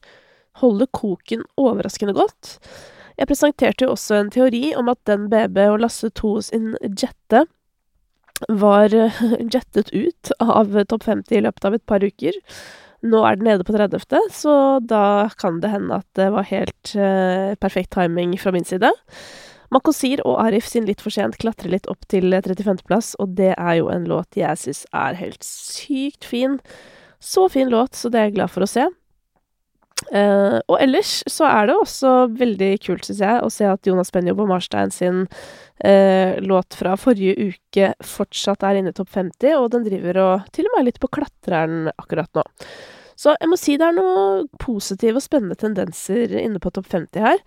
holder 0.63 0.91
koken 0.95 1.45
overraskende 1.61 2.17
godt. 2.17 2.57
Jeg 3.19 3.31
presenterte 3.31 3.85
jo 3.87 3.95
også 3.95 4.19
en 4.21 4.33
teori 4.35 4.73
om 4.79 4.91
at 4.93 5.01
den 5.11 5.27
BB 5.31 5.65
og 5.73 5.81
Lasse 5.83 6.11
2 6.15 6.35
sin 6.51 6.75
jette 6.87 7.47
var 8.49 8.95
eh, 8.95 9.23
jettet 9.55 9.91
ut 9.91 10.31
av 10.39 10.77
topp 10.87 11.09
50 11.09 11.41
i 11.41 11.43
løpet 11.43 11.67
av 11.67 11.75
et 11.75 11.87
par 11.87 12.05
uker. 12.05 12.39
Nå 13.03 13.23
er 13.27 13.39
den 13.39 13.47
nede 13.47 13.67
på 13.67 13.75
30., 13.75 14.31
så 14.35 14.55
da 14.83 15.29
kan 15.39 15.61
det 15.63 15.71
hende 15.71 16.01
at 16.01 16.07
det 16.19 16.33
var 16.35 16.49
helt 16.51 16.95
uh, 16.99 17.55
perfekt 17.63 17.93
timing 17.95 18.35
fra 18.43 18.51
min 18.51 18.67
side. 18.67 18.91
Makosir 19.71 20.23
og 20.27 20.41
Arif 20.43 20.67
sin 20.67 20.87
Litt 20.89 21.03
for 21.05 21.15
sent 21.15 21.37
klatrer 21.39 21.71
litt 21.71 21.87
opp 21.93 22.09
til 22.11 22.33
35.-plass, 22.35 23.13
og 23.23 23.37
det 23.39 23.53
er 23.55 23.75
jo 23.79 23.91
en 23.93 24.09
låt 24.11 24.39
jeg 24.39 24.59
syns 24.59 24.83
er 24.97 25.19
helt 25.21 25.47
sykt 25.47 26.27
fin. 26.27 26.59
Så 27.23 27.47
fin 27.53 27.71
låt, 27.71 27.95
så 27.95 28.11
det 28.11 28.19
er 28.19 28.31
jeg 28.31 28.39
glad 28.41 28.55
for 28.55 28.67
å 28.67 28.71
se. 28.71 28.89
Uh, 30.09 30.61
og 30.71 30.77
ellers 30.81 31.19
så 31.29 31.45
er 31.49 31.69
det 31.69 31.75
også 31.77 32.13
veldig 32.39 32.71
kult, 32.85 33.09
syns 33.09 33.23
jeg, 33.25 33.41
å 33.43 33.51
se 33.53 33.67
at 33.69 33.89
Jonas 33.89 34.13
Benjob 34.15 34.41
og 34.45 34.49
Marstein 34.53 34.93
sin 34.95 35.25
uh, 35.27 36.39
låt 36.41 36.77
fra 36.79 36.95
forrige 37.01 37.51
uke 37.51 37.91
fortsatt 38.07 38.65
er 38.65 38.79
inne 38.79 38.95
i 38.95 38.97
topp 38.97 39.11
50, 39.17 39.57
og 39.59 39.73
den 39.75 39.85
driver 39.89 40.23
og 40.23 40.47
til 40.55 40.69
og 40.69 40.75
med 40.75 40.85
er 40.85 40.89
litt 40.93 41.03
på 41.03 41.11
klatreren 41.19 41.91
akkurat 41.97 42.31
nå. 42.39 42.47
Så 43.19 43.35
jeg 43.35 43.51
må 43.51 43.59
si 43.59 43.75
det 43.77 43.89
er 43.89 43.99
noen 43.99 44.47
positive 44.63 45.19
og 45.19 45.25
spennende 45.25 45.59
tendenser 45.59 46.37
inne 46.39 46.63
på 46.63 46.71
topp 46.73 46.87
50 46.95 47.25
her. 47.25 47.43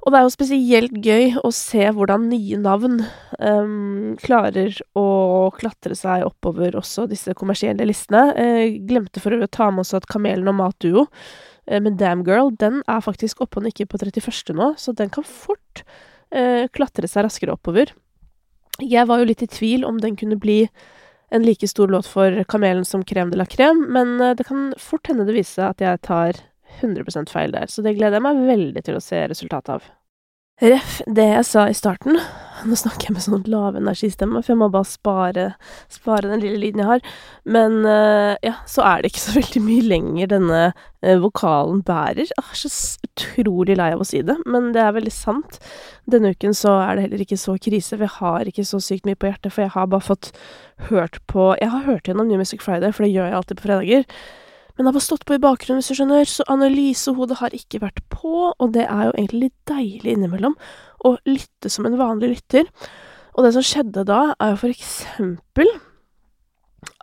Og 0.00 0.12
det 0.12 0.16
er 0.16 0.24
jo 0.24 0.32
spesielt 0.32 0.94
gøy 1.04 1.34
å 1.44 1.50
se 1.52 1.82
hvordan 1.92 2.30
nye 2.30 2.56
navn 2.60 3.02
um, 3.36 4.16
klarer 4.20 4.78
å 4.96 5.04
klatre 5.52 5.96
seg 5.98 6.24
oppover 6.24 6.78
også 6.80 7.04
disse 7.10 7.34
kommersielle 7.36 7.84
listene. 7.88 8.30
Jeg 8.32 8.78
glemte 8.88 9.20
for 9.20 9.36
å 9.36 9.50
ta 9.52 9.68
med 9.68 9.84
også 9.84 10.00
at 10.00 10.08
Kamelen 10.08 10.48
og 10.48 10.56
Matduo 10.56 11.04
uh, 11.04 11.80
med 11.84 11.98
Damn 12.00 12.24
Girl, 12.24 12.48
den 12.56 12.80
er 12.88 13.04
faktisk 13.04 13.44
oppe 13.44 13.60
og 13.60 13.68
nikker 13.68 13.90
på 13.92 14.00
31. 14.00 14.54
nå, 14.56 14.72
så 14.80 14.96
den 14.96 15.12
kan 15.12 15.26
fort 15.26 15.84
uh, 15.84 16.64
klatre 16.72 17.10
seg 17.10 17.28
raskere 17.28 17.58
oppover. 17.58 17.92
Jeg 18.80 19.04
var 19.04 19.20
jo 19.20 19.28
litt 19.28 19.44
i 19.44 19.52
tvil 19.52 19.84
om 19.84 20.00
den 20.00 20.16
kunne 20.16 20.40
bli 20.40 20.62
en 21.30 21.44
like 21.44 21.68
stor 21.68 21.92
låt 21.92 22.08
for 22.08 22.40
Kamelen 22.48 22.88
som 22.88 23.04
Krem 23.06 23.28
de 23.30 23.36
la 23.36 23.44
Krem, 23.46 23.84
men 23.92 24.16
det 24.34 24.48
kan 24.48 24.72
fort 24.80 25.12
hende 25.12 25.28
det 25.28 25.36
viser 25.36 25.60
seg 25.60 25.66
at 25.68 25.84
jeg 25.84 26.00
tar 26.08 26.40
100% 26.80 27.32
feil 27.32 27.54
der, 27.56 27.70
så 27.70 27.82
det 27.84 27.96
gleder 27.98 28.20
jeg 28.20 28.26
meg 28.28 28.44
veldig 28.48 28.84
til 28.86 28.98
å 28.98 29.04
se 29.04 29.24
resultatet 29.30 29.74
av. 29.78 29.88
Ref 30.60 30.98
det 31.08 31.24
jeg 31.24 31.44
sa 31.48 31.62
i 31.70 31.76
starten. 31.76 32.18
Nå 32.68 32.76
snakker 32.76 33.08
jeg 33.08 33.14
med 33.16 33.24
sånn 33.24 33.46
lavenergistemme, 33.48 34.42
for 34.42 34.52
jeg 34.52 34.60
må 34.60 34.66
bare 34.72 34.88
spare, 34.88 35.44
spare 35.88 36.28
den 36.28 36.42
lille 36.42 36.60
lyden 36.60 36.82
jeg 36.82 36.90
har. 36.90 37.06
Men 37.48 37.78
uh, 37.86 38.34
ja, 38.44 38.58
så 38.68 38.84
er 38.84 39.00
det 39.00 39.12
ikke 39.14 39.22
så 39.22 39.36
veldig 39.38 39.62
mye 39.64 39.86
lenger 39.88 40.32
denne 40.34 40.58
uh, 40.74 41.14
vokalen 41.22 41.80
bærer. 41.86 42.28
Jeg 42.28 42.44
er 42.44 42.60
så 42.60 42.72
utrolig 43.08 43.78
lei 43.80 43.88
av 43.94 44.04
å 44.04 44.08
si 44.10 44.20
det, 44.26 44.36
men 44.44 44.68
det 44.76 44.84
er 44.84 44.98
veldig 44.98 45.14
sant. 45.16 45.56
Denne 46.12 46.34
uken 46.36 46.52
så 46.56 46.76
er 46.82 46.98
det 46.98 47.06
heller 47.06 47.24
ikke 47.24 47.40
så 47.40 47.56
krise, 47.56 47.96
for 47.96 48.04
jeg 48.04 48.16
har 48.18 48.52
ikke 48.52 48.68
så 48.68 48.82
sykt 48.84 49.08
mye 49.08 49.16
på 49.16 49.32
hjertet, 49.32 49.54
for 49.56 49.64
jeg 49.64 49.74
har 49.78 49.88
bare 49.88 50.08
fått 50.10 50.34
hørt 50.90 51.20
på 51.28 51.54
Jeg 51.60 51.72
har 51.72 51.88
hørt 51.88 52.08
gjennom 52.08 52.28
New 52.28 52.40
Music 52.40 52.60
Friday, 52.64 52.92
for 52.92 53.08
det 53.08 53.14
gjør 53.14 53.30
jeg 53.30 53.40
alltid 53.40 53.62
på 53.62 53.68
fredager. 53.70 54.06
Men 54.80 54.86
det 54.86 54.94
har 54.94 54.96
bare 54.96 55.04
stått 55.04 55.26
på 55.28 55.36
i 55.36 55.40
bakgrunnen, 55.42 55.82
hvis 55.82 55.90
du 55.92 55.98
skjønner, 55.98 56.22
så 56.24 56.44
analysehodet 56.48 57.36
har 57.36 57.52
ikke 57.52 57.82
vært 57.82 57.98
på, 58.08 58.30
og 58.48 58.70
det 58.72 58.86
er 58.86 59.02
jo 59.04 59.10
egentlig 59.12 59.40
litt 59.42 59.56
deilig 59.68 60.14
innimellom 60.14 60.54
å 61.04 61.10
lytte 61.28 61.68
som 61.68 61.84
en 61.84 61.98
vanlig 62.00 62.30
lytter. 62.30 62.70
Og 63.36 63.44
det 63.44 63.50
som 63.58 63.66
skjedde 63.68 64.06
da, 64.08 64.20
er 64.40 64.54
jo 64.54 64.60
for 64.62 64.72
eksempel 64.72 65.68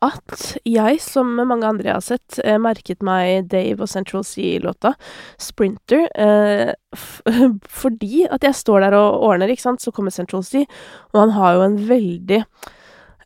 at 0.01 0.55
jeg, 0.65 0.97
som 1.05 1.35
mange 1.37 1.69
andre 1.69 1.91
jeg 1.91 1.93
har 1.99 2.05
sett, 2.07 2.39
eh, 2.41 2.57
merket 2.57 3.05
meg 3.05 3.51
Dave 3.51 3.85
og 3.85 3.91
Central 3.91 4.25
Sea-låta, 4.25 4.95
'Sprinter', 5.37 6.09
eh, 6.17 6.73
fordi 7.83 8.23
at 8.25 8.41
jeg 8.41 8.57
står 8.57 8.87
der 8.87 8.97
og 8.97 9.21
ordner, 9.21 9.53
ikke 9.53 9.67
sant, 9.67 9.85
så 9.85 9.93
kommer 9.93 10.09
Central 10.09 10.41
Sea, 10.41 10.65
og 11.13 11.21
han 11.27 11.35
har 11.37 11.53
jo 11.53 11.61
en 11.61 11.77
veldig 11.77 12.41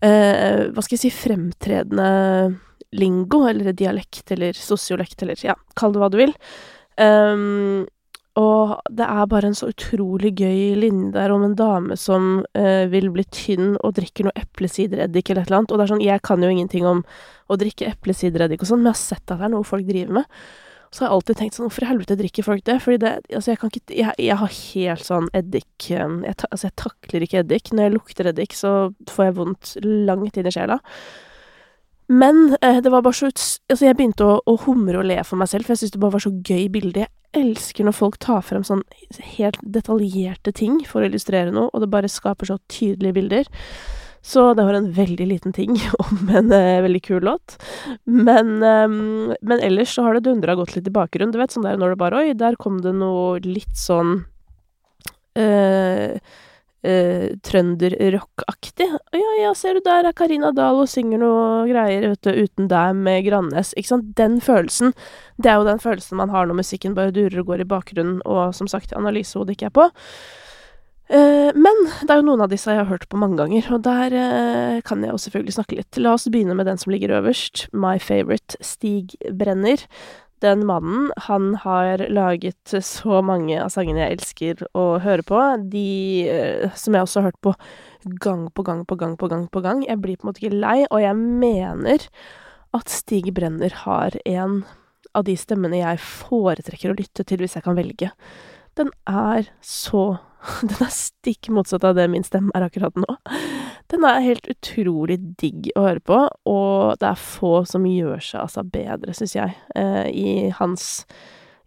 eh, 0.03 0.67
Hva 0.75 0.83
skal 0.83 0.97
jeg 0.99 1.05
si 1.07 1.15
fremtredende 1.15 2.59
lingo, 2.91 3.45
eller 3.47 3.71
dialekt, 3.73 4.31
eller 4.35 4.57
sosiolekt, 4.57 5.21
eller 5.23 5.39
ja, 5.45 5.55
kall 5.79 5.95
det 5.95 6.01
hva 6.01 6.11
du 6.11 6.19
vil. 6.19 6.35
Um, 6.99 7.87
og 8.39 8.77
det 8.95 9.03
er 9.03 9.27
bare 9.27 9.49
en 9.49 9.57
så 9.57 9.67
utrolig 9.73 10.31
gøy 10.39 10.77
linje 10.79 11.09
der 11.17 11.33
om 11.33 11.43
en 11.43 11.55
dame 11.59 11.97
som 11.99 12.45
uh, 12.55 12.85
vil 12.91 13.09
bli 13.11 13.25
tynn 13.35 13.73
og 13.81 13.97
drikker 13.97 14.27
noe 14.27 14.39
eplesidereddik 14.39 15.31
eller 15.31 15.43
et 15.43 15.51
eller 15.51 15.61
annet. 15.61 15.71
Og 15.71 15.79
det 15.79 15.85
er 15.85 15.91
sånn, 15.91 16.03
jeg 16.05 16.23
kan 16.27 16.43
jo 16.43 16.51
ingenting 16.51 16.87
om 16.87 17.03
å 17.51 17.59
drikke 17.59 17.89
eplesidereddik 17.91 18.63
og 18.63 18.71
sånn, 18.71 18.83
men 18.83 18.91
jeg 18.91 18.97
har 18.97 19.01
sett 19.01 19.25
at 19.25 19.41
det 19.41 19.49
er 19.49 19.55
noe 19.55 19.67
folk 19.67 19.87
driver 19.87 20.21
med. 20.21 20.37
Så 20.91 21.03
har 21.03 21.07
jeg 21.07 21.15
alltid 21.15 21.37
tenkt 21.39 21.55
sånn, 21.55 21.67
hvorfor 21.69 21.85
i 21.85 21.87
helvete 21.87 22.17
drikker 22.19 22.45
folk 22.47 22.63
det? 22.67 22.77
Fordi 22.83 22.99
det, 22.99 23.11
altså 23.31 23.53
jeg 23.53 23.59
kan 23.61 23.71
ikke, 23.71 23.83
jeg, 23.95 24.15
jeg 24.19 24.39
har 24.41 24.55
helt 24.57 25.07
sånn 25.07 25.29
eddik 25.39 25.85
eh, 25.87 26.15
jeg, 26.27 26.35
Altså 26.49 26.67
jeg 26.67 26.77
takler 26.83 27.25
ikke 27.27 27.43
eddik. 27.45 27.71
Når 27.71 27.87
jeg 27.87 27.93
lukter 27.95 28.31
eddik, 28.31 28.55
så 28.59 28.71
får 29.11 29.27
jeg 29.27 29.37
vondt 29.37 29.75
langt 30.09 30.39
inn 30.39 30.49
i 30.51 30.55
sjela. 30.55 30.81
Men 32.11 32.57
eh, 32.61 32.81
det 32.83 32.91
var 32.91 33.05
bare 33.05 33.15
så 33.15 33.29
Altså, 33.31 33.85
jeg 33.85 33.95
begynte 33.95 34.27
å, 34.27 34.39
å, 34.43 34.57
humre 34.65 34.99
og 34.99 35.07
le 35.07 35.21
for 35.23 35.39
meg 35.39 35.47
selv, 35.51 35.65
for 35.65 35.75
jeg 35.75 35.83
syntes 35.83 35.95
det 35.95 36.03
bare 36.03 36.17
var 36.17 36.25
så 36.25 36.33
gøy 36.33 36.67
bilde. 36.73 37.05
Jeg 37.05 37.45
elsker 37.45 37.87
når 37.87 37.95
folk 37.95 38.19
tar 38.19 38.43
frem 38.43 38.65
sånn 38.67 38.83
helt 39.37 39.59
detaljerte 39.63 40.51
ting 40.55 40.81
for 40.87 41.01
å 41.01 41.07
illustrere 41.07 41.53
noe, 41.55 41.71
og 41.71 41.83
det 41.83 41.91
bare 41.93 42.11
skaper 42.11 42.51
så 42.51 42.59
tydelige 42.71 43.15
bilder. 43.15 43.47
Så 44.21 44.51
det 44.53 44.65
var 44.67 44.75
en 44.77 44.91
veldig 44.93 45.25
liten 45.29 45.55
ting 45.55 45.77
om 46.03 46.27
en 46.29 46.51
eh, 46.53 46.81
veldig 46.83 47.01
kul 47.07 47.23
låt. 47.25 47.55
Men, 48.03 48.57
eh, 48.59 48.91
men 48.91 49.63
ellers 49.63 49.95
så 49.95 50.05
har 50.05 50.17
det 50.17 50.27
dundra 50.27 50.57
gått 50.59 50.75
litt 50.75 50.91
i 50.91 50.93
bakgrunnen. 50.93 51.31
Du 51.33 51.39
vet 51.41 51.55
sånn 51.55 51.65
der 51.65 51.79
når 51.79 51.95
det 51.95 52.01
bare 52.03 52.21
Oi, 52.21 52.35
der 52.37 52.59
kom 52.59 52.83
det 52.83 52.93
noe 52.99 53.39
litt 53.47 53.79
sånn 53.79 54.19
eh, 55.39 56.19
uh, 56.87 57.27
trønderrockaktig. 57.47 58.87
Ja, 59.15 59.31
ja, 59.41 59.53
ser 59.57 59.77
du, 59.77 59.83
der 59.85 60.09
er 60.09 60.17
Karina 60.17 60.51
Dahl 60.55 60.81
og 60.83 60.89
synger 60.91 61.21
noe 61.21 61.63
greier, 61.69 62.09
vet 62.13 62.27
du, 62.27 62.45
uten 62.45 62.69
deg 62.71 62.99
med 62.99 63.25
Grannes. 63.27 63.73
Ikke 63.77 63.93
sant. 63.93 64.11
Den 64.17 64.39
følelsen. 64.43 64.95
Det 65.41 65.51
er 65.51 65.59
jo 65.59 65.67
den 65.67 65.81
følelsen 65.81 66.19
man 66.19 66.33
har 66.33 66.47
når 66.47 66.61
musikken 66.61 66.95
bare 66.97 67.13
durer 67.15 67.41
og 67.41 67.51
går 67.51 67.65
i 67.65 67.71
bakgrunnen, 67.73 68.21
og 68.25 68.55
som 68.57 68.69
sagt, 68.71 68.95
analysehodet 68.97 69.57
ikke 69.57 69.71
er 69.71 69.77
på. 69.81 69.89
Uh, 71.11 71.51
men 71.59 71.85
det 72.05 72.13
er 72.13 72.21
jo 72.21 72.27
noen 72.29 72.45
av 72.45 72.51
disse 72.53 72.71
jeg 72.71 72.79
har 72.79 72.87
hørt 72.87 73.09
på 73.11 73.19
mange 73.19 73.41
ganger, 73.41 73.67
og 73.75 73.83
der 73.83 74.13
uh, 74.15 74.81
kan 74.87 75.03
jeg 75.03 75.11
jo 75.11 75.21
selvfølgelig 75.25 75.55
snakke 75.57 75.79
litt. 75.81 75.99
La 75.99 76.15
oss 76.15 76.29
begynne 76.31 76.55
med 76.55 76.69
den 76.69 76.79
som 76.79 76.93
ligger 76.93 77.17
øverst, 77.19 77.65
My 77.75 77.97
Favorite, 77.99 78.55
Stig 78.63 79.17
Brenner. 79.27 79.83
Den 80.41 80.65
mannen, 80.65 81.11
han 81.27 81.51
har 81.61 82.01
laget 82.09 82.73
så 82.81 83.19
mange 83.21 83.59
av 83.61 83.69
sangene 83.69 84.01
jeg 84.01 84.17
elsker 84.17 84.63
å 84.73 84.85
høre 85.03 85.25
på. 85.27 85.39
De 85.69 86.29
eh, 86.31 86.71
som 86.73 86.97
jeg 86.97 87.05
også 87.05 87.21
har 87.21 87.29
hørt 87.29 87.41
på 87.45 87.53
gang 88.25 88.47
på 88.49 88.65
gang 88.65 88.81
på 88.89 88.97
gang 88.97 89.13
på 89.21 89.29
gang 89.29 89.45
på 89.53 89.61
gang. 89.61 89.83
Jeg 89.85 90.01
blir 90.01 90.17
på 90.17 90.25
en 90.25 90.31
måte 90.31 90.41
ikke 90.41 90.63
lei, 90.63 90.79
og 90.89 91.03
jeg 91.03 91.19
mener 91.19 92.07
at 92.73 92.89
Stig 92.89 93.29
Brenner 93.37 93.75
har 93.83 94.17
en 94.25 94.63
av 95.13 95.27
de 95.27 95.35
stemmene 95.37 95.83
jeg 95.83 96.01
foretrekker 96.01 96.93
å 96.93 96.97
lytte 96.97 97.25
til 97.27 97.43
hvis 97.43 97.57
jeg 97.59 97.67
kan 97.67 97.77
velge. 97.77 98.09
Den 98.79 98.89
er 99.05 99.51
så 99.61 100.17
Den 100.65 100.79
er 100.81 100.93
stikk 100.95 101.51
motsatt 101.53 101.85
av 101.85 101.99
det 101.99 102.07
min 102.09 102.25
stemme 102.25 102.49
er 102.57 102.65
akkurat 102.65 102.95
nå. 102.97 103.19
Den 103.91 104.05
er 104.07 104.23
helt 104.23 104.47
utrolig 104.47 105.17
digg 105.41 105.67
å 105.75 105.83
høre 105.83 106.03
på, 106.07 106.19
og 106.47 107.01
det 107.01 107.09
er 107.09 107.19
få 107.19 107.61
som 107.67 107.87
gjør 107.87 108.21
seg 108.23 108.45
altså 108.45 108.63
bedre, 108.63 109.15
syns 109.17 109.35
jeg, 109.35 109.57
eh, 109.75 110.07
i 110.07 110.31
hans 110.55 111.03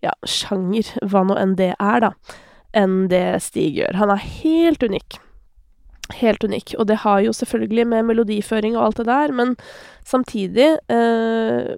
ja, 0.05 0.15
sjanger, 0.29 0.89
hva 1.05 1.25
nå 1.29 1.37
enn 1.41 1.55
det 1.59 1.75
er, 1.75 2.07
da, 2.07 2.41
enn 2.77 3.05
det 3.13 3.27
Stig 3.45 3.77
gjør. 3.77 4.01
Han 4.01 4.13
er 4.15 4.25
helt 4.41 4.85
unik. 4.85 5.19
Helt 6.21 6.45
unik. 6.45 6.75
Og 6.79 6.89
det 6.89 7.01
har 7.05 7.23
jo 7.25 7.33
selvfølgelig 7.37 7.87
med 7.93 8.09
melodiføring 8.11 8.77
og 8.77 8.89
alt 8.89 9.03
det 9.03 9.09
der, 9.09 9.37
men 9.37 9.55
samtidig 10.05 10.71
eh, 10.93 11.75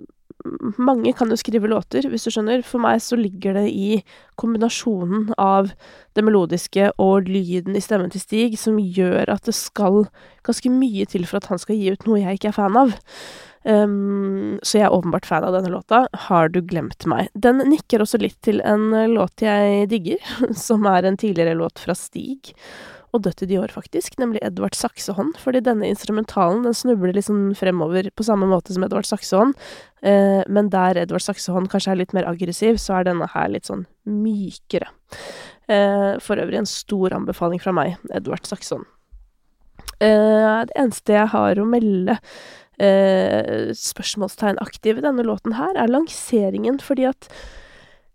mange 0.78 1.12
kan 1.16 1.30
jo 1.32 1.38
skrive 1.38 1.68
låter, 1.70 2.06
hvis 2.10 2.26
du 2.26 2.32
skjønner. 2.32 2.62
For 2.66 2.82
meg 2.82 3.00
så 3.02 3.18
ligger 3.18 3.56
det 3.56 3.66
i 3.72 4.02
kombinasjonen 4.38 5.32
av 5.40 5.72
det 6.16 6.24
melodiske 6.24 6.92
og 7.02 7.30
lyden 7.30 7.76
i 7.76 7.82
stemmen 7.84 8.12
til 8.12 8.22
Stig 8.22 8.58
som 8.60 8.78
gjør 8.78 9.32
at 9.32 9.48
det 9.48 9.56
skal 9.56 10.04
ganske 10.46 10.70
mye 10.72 11.08
til 11.10 11.26
for 11.26 11.40
at 11.40 11.50
han 11.50 11.60
skal 11.62 11.78
gi 11.78 11.92
ut 11.92 12.08
noe 12.08 12.22
jeg 12.22 12.38
ikke 12.38 12.52
er 12.52 12.58
fan 12.58 12.80
av. 12.84 12.96
Um, 13.66 14.60
så 14.62 14.78
jeg 14.78 14.86
er 14.86 14.94
åpenbart 14.94 15.26
fan 15.26 15.42
av 15.42 15.56
denne 15.56 15.72
låta. 15.72 16.06
'Har 16.12 16.48
du 16.48 16.60
glemt 16.62 17.02
meg'? 17.06 17.32
Den 17.34 17.58
nikker 17.66 18.04
også 18.04 18.20
litt 18.22 18.38
til 18.42 18.60
en 18.60 18.92
låt 19.10 19.42
jeg 19.42 19.88
digger, 19.90 20.22
som 20.54 20.86
er 20.86 21.02
en 21.02 21.16
tidligere 21.16 21.58
låt 21.58 21.82
fra 21.82 21.94
Stig 21.94 22.54
og 23.16 23.24
dødt 23.24 23.42
i 23.44 23.48
de 23.50 23.58
år, 23.62 23.72
faktisk, 23.74 24.18
nemlig 24.20 24.42
Edvard 24.46 24.76
Saksehånd, 24.78 25.36
fordi 25.42 25.62
denne 25.64 25.88
instrumentalen 25.90 26.64
den 26.66 26.76
snubler 26.76 27.16
liksom 27.16 27.50
fremover 27.58 28.10
på 28.14 28.26
samme 28.26 28.48
måte 28.50 28.76
som 28.76 28.84
Edvard 28.86 29.08
Saksehånd, 29.08 29.56
eh, 30.06 30.42
men 30.52 30.70
der 30.72 31.02
Edvard 31.02 31.24
Saksehånd 31.24 31.70
kanskje 31.72 31.94
er 31.94 32.00
litt 32.02 32.14
mer 32.16 32.28
aggressiv, 32.28 32.80
så 32.82 32.98
er 32.98 33.08
denne 33.08 33.28
her 33.32 33.50
litt 33.52 33.70
sånn 33.70 33.86
mykere. 34.06 34.92
Eh, 35.66 36.12
for 36.22 36.38
øvrig 36.38 36.60
en 36.60 36.70
stor 36.70 37.16
anbefaling 37.16 37.62
fra 37.62 37.74
meg, 37.74 37.96
Edvard 38.14 38.46
Saksehånd. 38.46 38.86
Eh, 39.98 40.62
det 40.68 40.76
eneste 40.76 41.16
jeg 41.16 41.32
har 41.32 41.58
å 41.58 41.68
melde 41.68 42.18
eh, 42.78 43.72
ved 43.72 44.98
i 45.00 45.04
denne 45.04 45.24
låten 45.24 45.56
her, 45.56 45.72
er 45.74 45.88
lanseringen, 45.92 46.78
fordi 46.84 47.08
at 47.08 47.30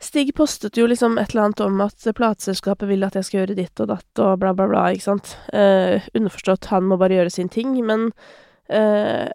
Stig 0.01 0.31
postet 0.35 0.77
jo 0.79 0.87
liksom 0.89 1.19
et 1.21 1.31
eller 1.31 1.47
annet 1.47 1.61
om 1.61 1.81
at 1.85 2.07
plateselskapet 2.17 2.89
vil 2.89 3.05
at 3.05 3.17
jeg 3.17 3.27
skal 3.27 3.39
gjøre 3.41 3.57
ditt 3.59 3.83
og 3.83 3.91
datt 3.91 4.21
og 4.23 4.39
bla, 4.41 4.53
bla, 4.57 4.65
bla, 4.71 4.87
ikke 4.89 5.05
sant. 5.11 5.35
Eh, 5.53 6.01
underforstått, 6.17 6.71
han 6.73 6.87
må 6.89 6.97
bare 6.97 7.19
gjøre 7.19 7.33
sin 7.33 7.51
ting, 7.53 7.75
men 7.85 8.09
eh, 8.73 9.29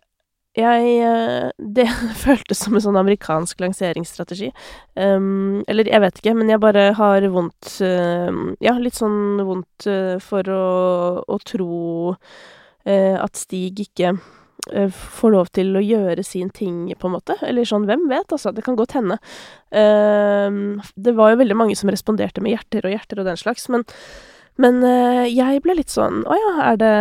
jeg 0.57 0.93
uh, 1.05 1.51
Det 1.79 1.85
føltes 2.17 2.63
som 2.65 2.75
en 2.75 2.83
sånn 2.83 2.99
amerikansk 2.99 3.61
lanseringsstrategi. 3.61 4.49
Um, 4.97 5.61
eller 5.69 5.91
jeg 5.91 6.03
vet 6.03 6.19
ikke, 6.23 6.35
men 6.39 6.51
jeg 6.51 6.63
bare 6.65 6.89
har 6.97 7.27
vondt 7.31 7.77
Ja, 7.85 8.75
litt 8.81 8.97
sånn 8.97 9.43
vondt 9.45 9.87
for 10.25 10.49
å, 10.49 10.65
å 11.21 11.39
tro 11.45 11.77
at 12.87 13.37
Stig 13.37 13.83
ikke 13.83 14.15
Eh, 14.15 14.46
får 14.67 15.33
lov 15.33 15.51
til 15.55 15.77
å 15.79 15.83
gjøre 15.83 16.25
sin 16.27 16.51
ting, 16.51 16.87
på 16.99 17.09
en 17.09 17.17
måte. 17.17 17.37
Eller 17.47 17.67
sånn, 17.69 17.87
hvem 17.89 18.07
vet, 18.11 18.33
altså. 18.35 18.53
Det 18.55 18.65
kan 18.67 18.79
godt 18.79 18.97
hende. 18.99 19.19
Uh, 19.71 20.83
det 20.95 21.17
var 21.17 21.33
jo 21.33 21.41
veldig 21.43 21.59
mange 21.59 21.77
som 21.79 21.91
responderte 21.93 22.43
med 22.45 22.57
hjerter 22.57 22.87
og 22.87 22.95
hjerter 22.95 23.23
og 23.23 23.29
den 23.29 23.41
slags, 23.41 23.69
men, 23.73 23.87
men 24.63 24.81
uh, 24.85 25.25
jeg 25.29 25.63
ble 25.65 25.75
litt 25.77 25.93
sånn 25.93 26.23
Å 26.25 26.37
ja, 26.39 26.53
er 26.71 26.79
det, 26.81 26.93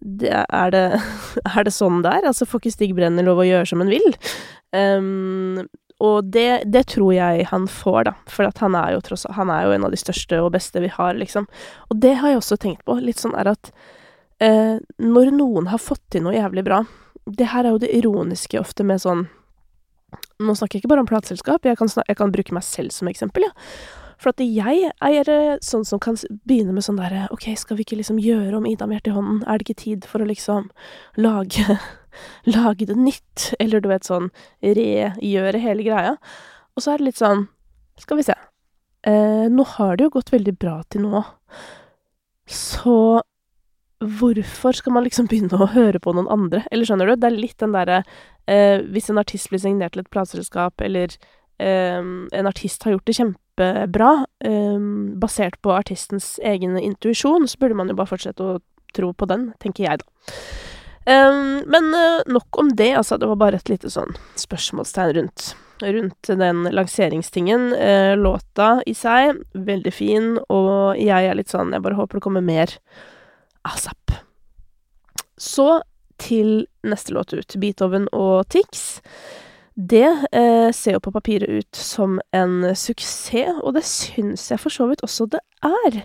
det, 0.00 0.32
er 0.32 0.72
det 0.74 0.86
Er 1.52 1.68
det 1.68 1.74
sånn 1.76 2.00
der? 2.02 2.26
Altså, 2.26 2.48
får 2.48 2.64
ikke 2.64 2.74
Stig 2.74 2.96
Brenner 2.96 3.26
lov 3.26 3.42
å 3.42 3.46
gjøre 3.46 3.68
som 3.70 3.84
han 3.84 3.92
vil? 3.92 4.08
Um, 4.72 5.62
og 6.02 6.32
det, 6.34 6.64
det, 6.66 6.86
tror 6.90 7.12
jeg 7.14 7.46
han 7.52 7.68
får, 7.70 8.00
da. 8.08 8.14
For 8.26 8.50
han 8.58 8.74
er 8.74 8.96
jo 8.96 9.02
tross 9.06 9.28
Han 9.36 9.52
er 9.54 9.68
jo 9.68 9.74
en 9.76 9.86
av 9.86 9.92
de 9.92 10.00
største 10.00 10.40
og 10.42 10.50
beste 10.56 10.82
vi 10.82 10.90
har, 10.90 11.14
liksom. 11.14 11.46
Og 11.92 12.00
det 12.02 12.16
har 12.18 12.32
jeg 12.32 12.40
også 12.40 12.58
tenkt 12.58 12.82
på. 12.88 12.98
Litt 12.98 13.22
sånn 13.22 13.36
er 13.38 13.52
at 13.52 13.70
eh, 14.42 14.76
når 15.02 15.32
noen 15.36 15.70
har 15.72 15.80
fått 15.82 16.02
til 16.12 16.26
noe 16.26 16.36
jævlig 16.36 16.64
bra 16.66 16.82
Det 17.24 17.48
her 17.52 17.64
er 17.64 17.74
jo 17.74 17.82
det 17.82 17.92
ironiske 17.94 18.60
ofte 18.60 18.86
med 18.86 19.02
sånn 19.02 19.26
Nå 20.42 20.54
snakker 20.58 20.76
jeg 20.76 20.82
ikke 20.82 20.92
bare 20.92 21.04
om 21.04 21.08
plateselskap, 21.08 21.64
jeg, 21.64 21.78
jeg, 21.78 22.16
kan 22.18 22.32
bruke 22.34 22.52
meg 22.52 22.64
selv 22.66 22.92
som 22.92 23.08
eksempel, 23.08 23.46
ja. 23.46 23.52
For 24.22 24.30
at 24.30 24.42
jeg 24.44 24.90
er 25.02 25.30
eh, 25.32 25.62
sånn 25.64 25.86
som 25.88 26.00
kan 26.02 26.18
begynne 26.46 26.74
med 26.76 26.84
sånn 26.86 27.00
derre 27.00 27.24
Ok, 27.34 27.48
skal 27.58 27.78
vi 27.78 27.86
ikke 27.86 27.98
liksom 27.98 28.20
gjøre 28.22 28.58
om 28.58 28.68
Ida 28.70 28.86
med 28.86 28.98
hjertet 28.98 29.12
i 29.12 29.16
hånden? 29.16 29.40
Er 29.46 29.58
det 29.58 29.66
ikke 29.66 29.82
tid 29.82 30.06
for 30.08 30.22
å 30.22 30.28
liksom 30.28 30.68
lage 31.18 31.78
Lage 32.54 32.86
det 32.86 32.98
nytt? 32.98 33.48
Eller 33.62 33.82
du 33.82 33.88
vet 33.90 34.06
sånn 34.06 34.28
regjøre 34.62 35.62
hele 35.62 35.86
greia. 35.86 36.16
Og 36.76 36.84
så 36.84 36.92
er 36.92 37.00
det 37.00 37.08
litt 37.10 37.22
sånn 37.22 37.46
Skal 38.02 38.20
vi 38.20 38.26
se. 38.28 38.36
Eh, 39.08 39.48
nå 39.50 39.66
har 39.74 39.96
det 39.96 40.06
jo 40.06 40.14
gått 40.20 40.30
veldig 40.34 40.54
bra 40.60 40.76
til 40.92 41.08
nå. 41.08 41.24
Så 42.46 43.22
hvorfor 44.02 44.76
skal 44.76 44.96
man 44.96 45.06
liksom 45.06 45.28
begynne 45.30 45.58
å 45.60 45.70
høre 45.74 46.00
på 46.02 46.14
noen 46.16 46.30
andre? 46.32 46.64
Eller 46.70 46.88
skjønner 46.88 47.10
du? 47.10 47.16
Det 47.20 47.28
er 47.28 47.38
litt 47.38 47.58
den 47.62 47.76
derre 47.76 48.02
eh, 48.50 48.82
Hvis 48.92 49.10
en 49.12 49.20
artist 49.22 49.52
blir 49.52 49.62
signert 49.62 49.94
til 49.94 50.04
et 50.04 50.10
plateselskap, 50.12 50.80
eller 50.84 51.14
eh, 51.62 52.02
en 52.02 52.50
artist 52.50 52.84
har 52.86 52.96
gjort 52.96 53.08
det 53.08 53.16
kjempebra, 53.20 54.10
eh, 54.48 54.90
basert 55.22 55.60
på 55.62 55.74
artistens 55.76 56.34
egen 56.42 56.78
intuisjon, 56.80 57.48
så 57.48 57.62
burde 57.62 57.78
man 57.78 57.92
jo 57.92 57.98
bare 57.98 58.14
fortsette 58.14 58.44
å 58.44 58.60
tro 58.92 59.12
på 59.16 59.28
den, 59.30 59.50
tenker 59.62 59.88
jeg, 59.88 60.02
da. 60.02 60.36
Um, 61.02 61.64
men 61.66 61.88
uh, 61.96 62.22
nok 62.30 62.58
om 62.60 62.68
det, 62.76 62.92
altså. 62.94 63.16
Det 63.18 63.26
var 63.26 63.40
bare 63.40 63.58
et 63.58 63.70
lite 63.72 63.90
sånn 63.90 64.12
spørsmålstegn 64.38 65.14
rundt, 65.16 65.46
rundt 65.82 66.30
den 66.38 66.62
lanseringstingen. 66.70 67.72
Uh, 67.74 68.14
låta 68.18 68.76
i 68.86 68.94
seg, 68.94 69.40
veldig 69.52 69.94
fin, 69.94 70.28
og 70.46 71.00
jeg 71.00 71.26
er 71.26 71.38
litt 71.38 71.50
sånn 71.50 71.74
Jeg 71.74 71.82
bare 71.82 71.98
håper 71.98 72.20
det 72.20 72.26
kommer 72.28 72.44
mer 72.46 72.76
asap. 73.68 74.14
Så 75.38 75.82
til 76.22 76.66
neste 76.86 77.14
låt 77.14 77.34
ut, 77.34 77.56
Beethoven 77.58 78.06
og 78.14 78.46
Tix. 78.52 79.00
Det 79.74 80.06
eh, 80.36 80.68
ser 80.76 80.98
jo 80.98 81.02
på 81.02 81.14
papiret 81.14 81.48
ut 81.48 81.78
som 81.78 82.18
en 82.36 82.74
suksess, 82.76 83.62
og 83.62 83.74
det 83.78 83.84
syns 83.88 84.50
jeg 84.52 84.60
for 84.60 84.74
så 84.74 84.86
vidt 84.90 85.04
også 85.06 85.30
det 85.32 85.40
er. 85.64 86.02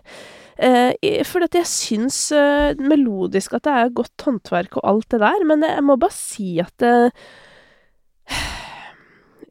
Eh, 0.57 1.25
for 1.27 1.45
at 1.45 1.57
jeg 1.57 1.69
syns 1.69 2.21
eh, 2.33 2.79
melodisk 2.79 3.57
at 3.57 3.67
det 3.67 3.75
er 3.75 3.97
godt 3.99 4.25
håndverk 4.25 4.79
og 4.79 4.87
alt 4.89 5.11
det 5.11 5.19
der, 5.25 5.45
men 5.45 5.67
jeg 5.67 5.83
må 5.85 5.99
bare 5.99 6.15
si 6.15 6.55
at 6.63 6.73
det, 6.81 7.11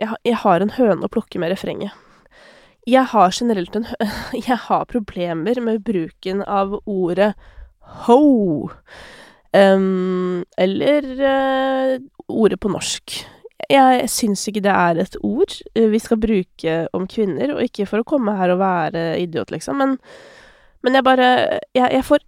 jeg, 0.00 0.16
jeg 0.24 0.40
har 0.42 0.64
en 0.64 0.74
høne 0.76 1.06
å 1.06 1.12
plukke 1.12 1.40
med 1.40 1.52
refrenget. 1.52 1.94
Jeg 2.86 3.10
har 3.10 3.34
generelt 3.34 3.76
en 3.76 3.88
høne. 3.88 4.16
Jeg 4.46 4.58
har 4.68 4.84
problemer 4.86 5.58
med 5.60 5.82
bruken 5.82 6.42
av 6.46 6.76
ordet 6.86 7.32
ho. 8.06 8.68
Eller 9.56 11.08
uh, 11.22 11.96
ordet 12.28 12.60
på 12.60 12.70
norsk. 12.72 13.16
Jeg 13.70 14.08
syns 14.12 14.44
ikke 14.46 14.62
det 14.66 14.74
er 14.74 15.00
et 15.02 15.16
ord 15.24 15.54
vi 15.74 15.98
skal 16.02 16.20
bruke 16.22 16.74
om 16.94 17.06
kvinner, 17.10 17.54
og 17.56 17.64
ikke 17.64 17.86
for 17.88 18.02
å 18.02 18.06
komme 18.06 18.36
her 18.38 18.52
og 18.52 18.60
være 18.60 19.08
idiot, 19.22 19.50
liksom, 19.50 19.80
men, 19.80 19.96
men 20.86 20.98
jeg 20.98 21.06
bare 21.06 21.30
jeg, 21.74 21.88
jeg 21.88 22.04
får 22.06 22.22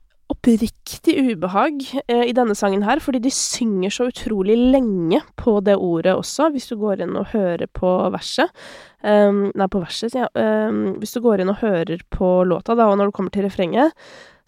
oppriktig 0.49 1.33
ubehag 1.33 1.83
eh, 2.09 2.25
i 2.29 2.33
denne 2.33 2.55
sangen 2.57 2.83
her, 2.83 3.01
fordi 3.01 3.21
de 3.21 3.31
synger 3.31 3.91
så 3.91 4.09
utrolig 4.09 4.57
lenge 4.57 5.21
på 5.37 5.61
det 5.61 5.77
ordet 5.77 6.15
også, 6.17 6.51
hvis 6.53 6.69
du 6.71 6.77
går 6.81 7.03
inn 7.05 7.17
og 7.17 7.35
hører 7.35 7.67
på 7.67 7.91
verset. 8.11 8.49
Um, 9.03 9.51
nei, 9.55 9.69
på 9.69 9.83
verset, 9.83 10.13
sier 10.13 10.25
jeg. 10.25 10.33
Um, 10.41 10.97
hvis 11.03 11.13
du 11.13 11.21
går 11.21 11.43
inn 11.43 11.53
og 11.53 11.61
hører 11.61 12.01
på 12.11 12.45
låta, 12.49 12.75
da, 12.75 12.89
og 12.89 12.97
når 12.99 13.11
du 13.11 13.17
kommer 13.19 13.31
til 13.31 13.45
refrenget, 13.45 13.93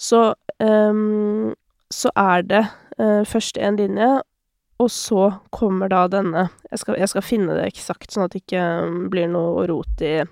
så 0.00 0.34
um, 0.58 1.52
så 1.90 2.10
er 2.16 2.42
det 2.48 2.64
uh, 2.96 3.22
først 3.26 3.58
en 3.58 3.76
linje, 3.76 4.10
og 4.80 4.90
så 4.90 5.28
kommer 5.52 5.90
da 5.92 6.06
denne 6.08 6.46
jeg 6.70 6.80
skal, 6.80 6.96
jeg 6.96 7.10
skal 7.12 7.24
finne 7.26 7.56
det 7.58 7.66
eksakt, 7.68 8.08
sånn 8.08 8.24
at 8.24 8.32
det 8.32 8.46
ikke 8.46 8.64
blir 9.12 9.28
noe 9.28 9.66
rot 9.68 10.00
i 10.00 10.22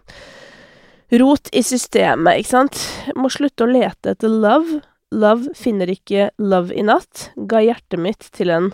Rot 1.08 1.48
i 1.56 1.62
systemet, 1.64 2.42
ikke 2.42 2.50
sant? 2.52 2.80
Må 3.16 3.30
slutte 3.32 3.64
å 3.64 3.70
lete 3.70 4.12
etter 4.12 4.28
love 4.28 4.82
Love 5.14 5.54
finner 5.56 5.88
ikke 5.88 6.28
love 6.42 6.74
i 6.76 6.84
natt, 6.84 7.30
ga 7.48 7.62
hjertet 7.64 8.00
mitt 8.02 8.26
til 8.36 8.52
en 8.52 8.72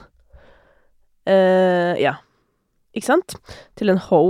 uh, 1.29 1.95
Ja, 2.01 2.17
ikke 2.95 3.13
sant? 3.13 3.37
Til 3.79 3.93
en 3.93 4.01
ho. 4.09 4.23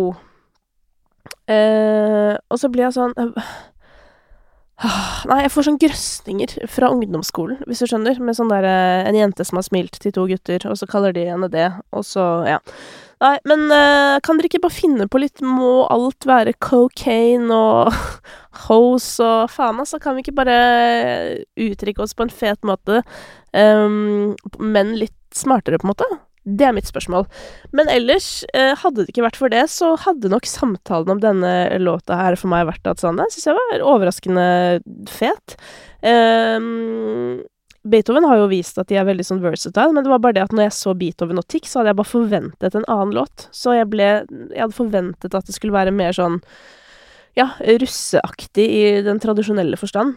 Uh, 1.48 2.34
og 2.52 2.60
så 2.60 2.68
blir 2.72 2.86
jeg 2.86 2.96
sånn 2.96 3.14
Nei, 5.30 5.38
jeg 5.44 5.52
får 5.54 5.66
sånn 5.68 5.80
grøsninger 5.80 6.54
fra 6.72 6.90
ungdomsskolen, 6.92 7.62
hvis 7.68 7.84
du 7.84 7.88
skjønner, 7.88 8.18
med 8.20 8.36
sånn 8.36 8.52
derre 8.52 9.04
En 9.08 9.16
jente 9.16 9.46
som 9.46 9.60
har 9.60 9.66
smilt 9.66 9.96
til 10.02 10.12
to 10.12 10.26
gutter, 10.28 10.64
og 10.68 10.76
så 10.80 10.88
kaller 10.90 11.14
de 11.16 11.28
henne 11.30 11.48
det, 11.52 11.70
og 11.94 12.04
så 12.08 12.28
Ja. 12.48 12.60
Nei, 13.22 13.36
men 13.46 13.66
uh, 13.70 14.18
kan 14.24 14.38
dere 14.38 14.50
ikke 14.50 14.62
bare 14.64 14.74
finne 14.74 15.06
på 15.10 15.20
litt 15.22 15.42
Må 15.44 15.84
alt 15.92 16.26
være 16.28 16.56
cocaine 16.62 17.54
og 17.54 17.94
hose 18.66 19.24
og 19.24 19.52
faen, 19.52 19.80
altså? 19.82 20.00
Kan 20.02 20.16
vi 20.16 20.24
ikke 20.24 20.36
bare 20.42 20.58
uttrykke 21.60 22.04
oss 22.04 22.14
på 22.16 22.26
en 22.26 22.34
fet 22.34 22.60
måte, 22.66 23.02
um, 23.54 24.34
men 24.58 24.94
litt 24.98 25.16
smartere, 25.34 25.80
på 25.80 25.88
en 25.88 25.94
måte? 25.94 26.08
Det 26.44 26.66
er 26.68 26.74
mitt 26.76 26.88
spørsmål. 26.88 27.24
Men 27.72 27.88
ellers, 27.88 28.44
uh, 28.52 28.74
hadde 28.82 29.02
det 29.02 29.14
ikke 29.14 29.24
vært 29.24 29.38
for 29.40 29.52
det, 29.52 29.64
så 29.72 29.94
hadde 30.04 30.30
nok 30.32 30.46
samtalen 30.48 31.16
om 31.16 31.22
denne 31.22 31.54
låta 31.80 32.18
her 32.20 32.36
for 32.36 32.52
meg 32.52 32.66
vært 32.68 32.90
at 32.90 33.00
sånn 33.00 33.22
Jeg 33.22 33.34
syns 33.34 33.48
jeg 33.48 33.58
var 33.58 33.86
overraskende 33.94 34.46
fet. 35.10 35.56
Um, 36.04 37.42
Beethoven 37.84 38.24
har 38.24 38.38
jo 38.40 38.48
vist 38.48 38.78
at 38.80 38.88
de 38.88 38.96
er 38.96 39.04
veldig 39.04 39.26
sånn 39.28 39.42
versatile, 39.44 39.92
men 39.92 40.06
det 40.06 40.12
var 40.12 40.22
bare 40.24 40.38
det 40.38 40.44
at 40.46 40.54
når 40.56 40.68
jeg 40.68 40.76
så 40.78 40.94
Beethoven 40.96 41.40
og 41.40 41.44
Tix, 41.52 41.68
så 41.70 41.80
hadde 41.80 41.92
jeg 41.92 41.98
bare 41.98 42.12
forventet 42.12 42.78
en 42.78 42.86
annen 42.88 43.12
låt. 43.16 43.48
Så 43.52 43.76
jeg 43.76 43.90
ble 43.92 44.06
Jeg 44.54 44.62
hadde 44.62 44.76
forventet 44.76 45.36
at 45.36 45.48
det 45.50 45.56
skulle 45.56 45.76
være 45.76 45.92
mer 45.92 46.16
sånn 46.16 46.40
ja, 47.36 47.50
russeaktig 47.60 48.64
i 48.64 48.84
den 49.04 49.20
tradisjonelle 49.20 49.76
forstand. 49.76 50.16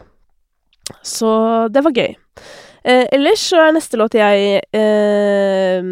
Så 1.03 1.29
det 1.73 1.83
var 1.83 1.95
gøy. 1.97 2.15
Eh, 2.87 3.03
ellers 3.11 3.41
så 3.49 3.59
er 3.59 3.73
neste 3.75 3.97
låt 3.99 4.15
jeg 4.15 4.61
eh, 4.77 5.87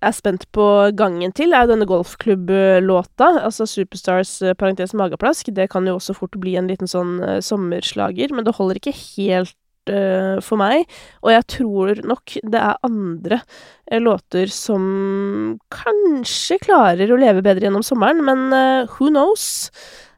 er 0.00 0.14
spent 0.16 0.46
på 0.56 0.66
gangen 0.96 1.34
til, 1.36 1.52
er 1.52 1.66
jo 1.66 1.74
denne 1.74 1.88
golfklubblåta. 1.90 3.34
Altså 3.42 3.66
Superstars 3.68 4.38
eh, 4.40 4.56
parentes 4.56 4.96
mageplask. 4.96 5.50
Det 5.52 5.68
kan 5.74 5.84
jo 5.84 5.98
også 5.98 6.16
fort 6.16 6.38
bli 6.40 6.56
en 6.56 6.70
liten 6.70 6.88
sånn 6.88 7.18
eh, 7.20 7.40
sommerslager, 7.44 8.32
men 8.32 8.48
det 8.48 8.56
holder 8.56 8.80
ikke 8.80 8.96
helt 8.96 9.58
uh, 9.92 10.40
for 10.44 10.60
meg. 10.60 10.88
Og 11.24 11.32
jeg 11.34 11.46
tror 11.58 12.02
nok 12.06 12.36
det 12.42 12.60
er 12.60 12.82
andre 12.86 13.40
uh, 13.42 14.00
låter 14.02 14.50
som 14.52 15.58
kanskje 15.72 16.60
klarer 16.66 17.10
å 17.12 17.20
leve 17.20 17.44
bedre 17.44 17.68
gjennom 17.68 17.86
sommeren, 17.86 18.22
men 18.26 18.50
uh, 18.52 18.98
who 18.98 19.12
knows? 19.12 19.70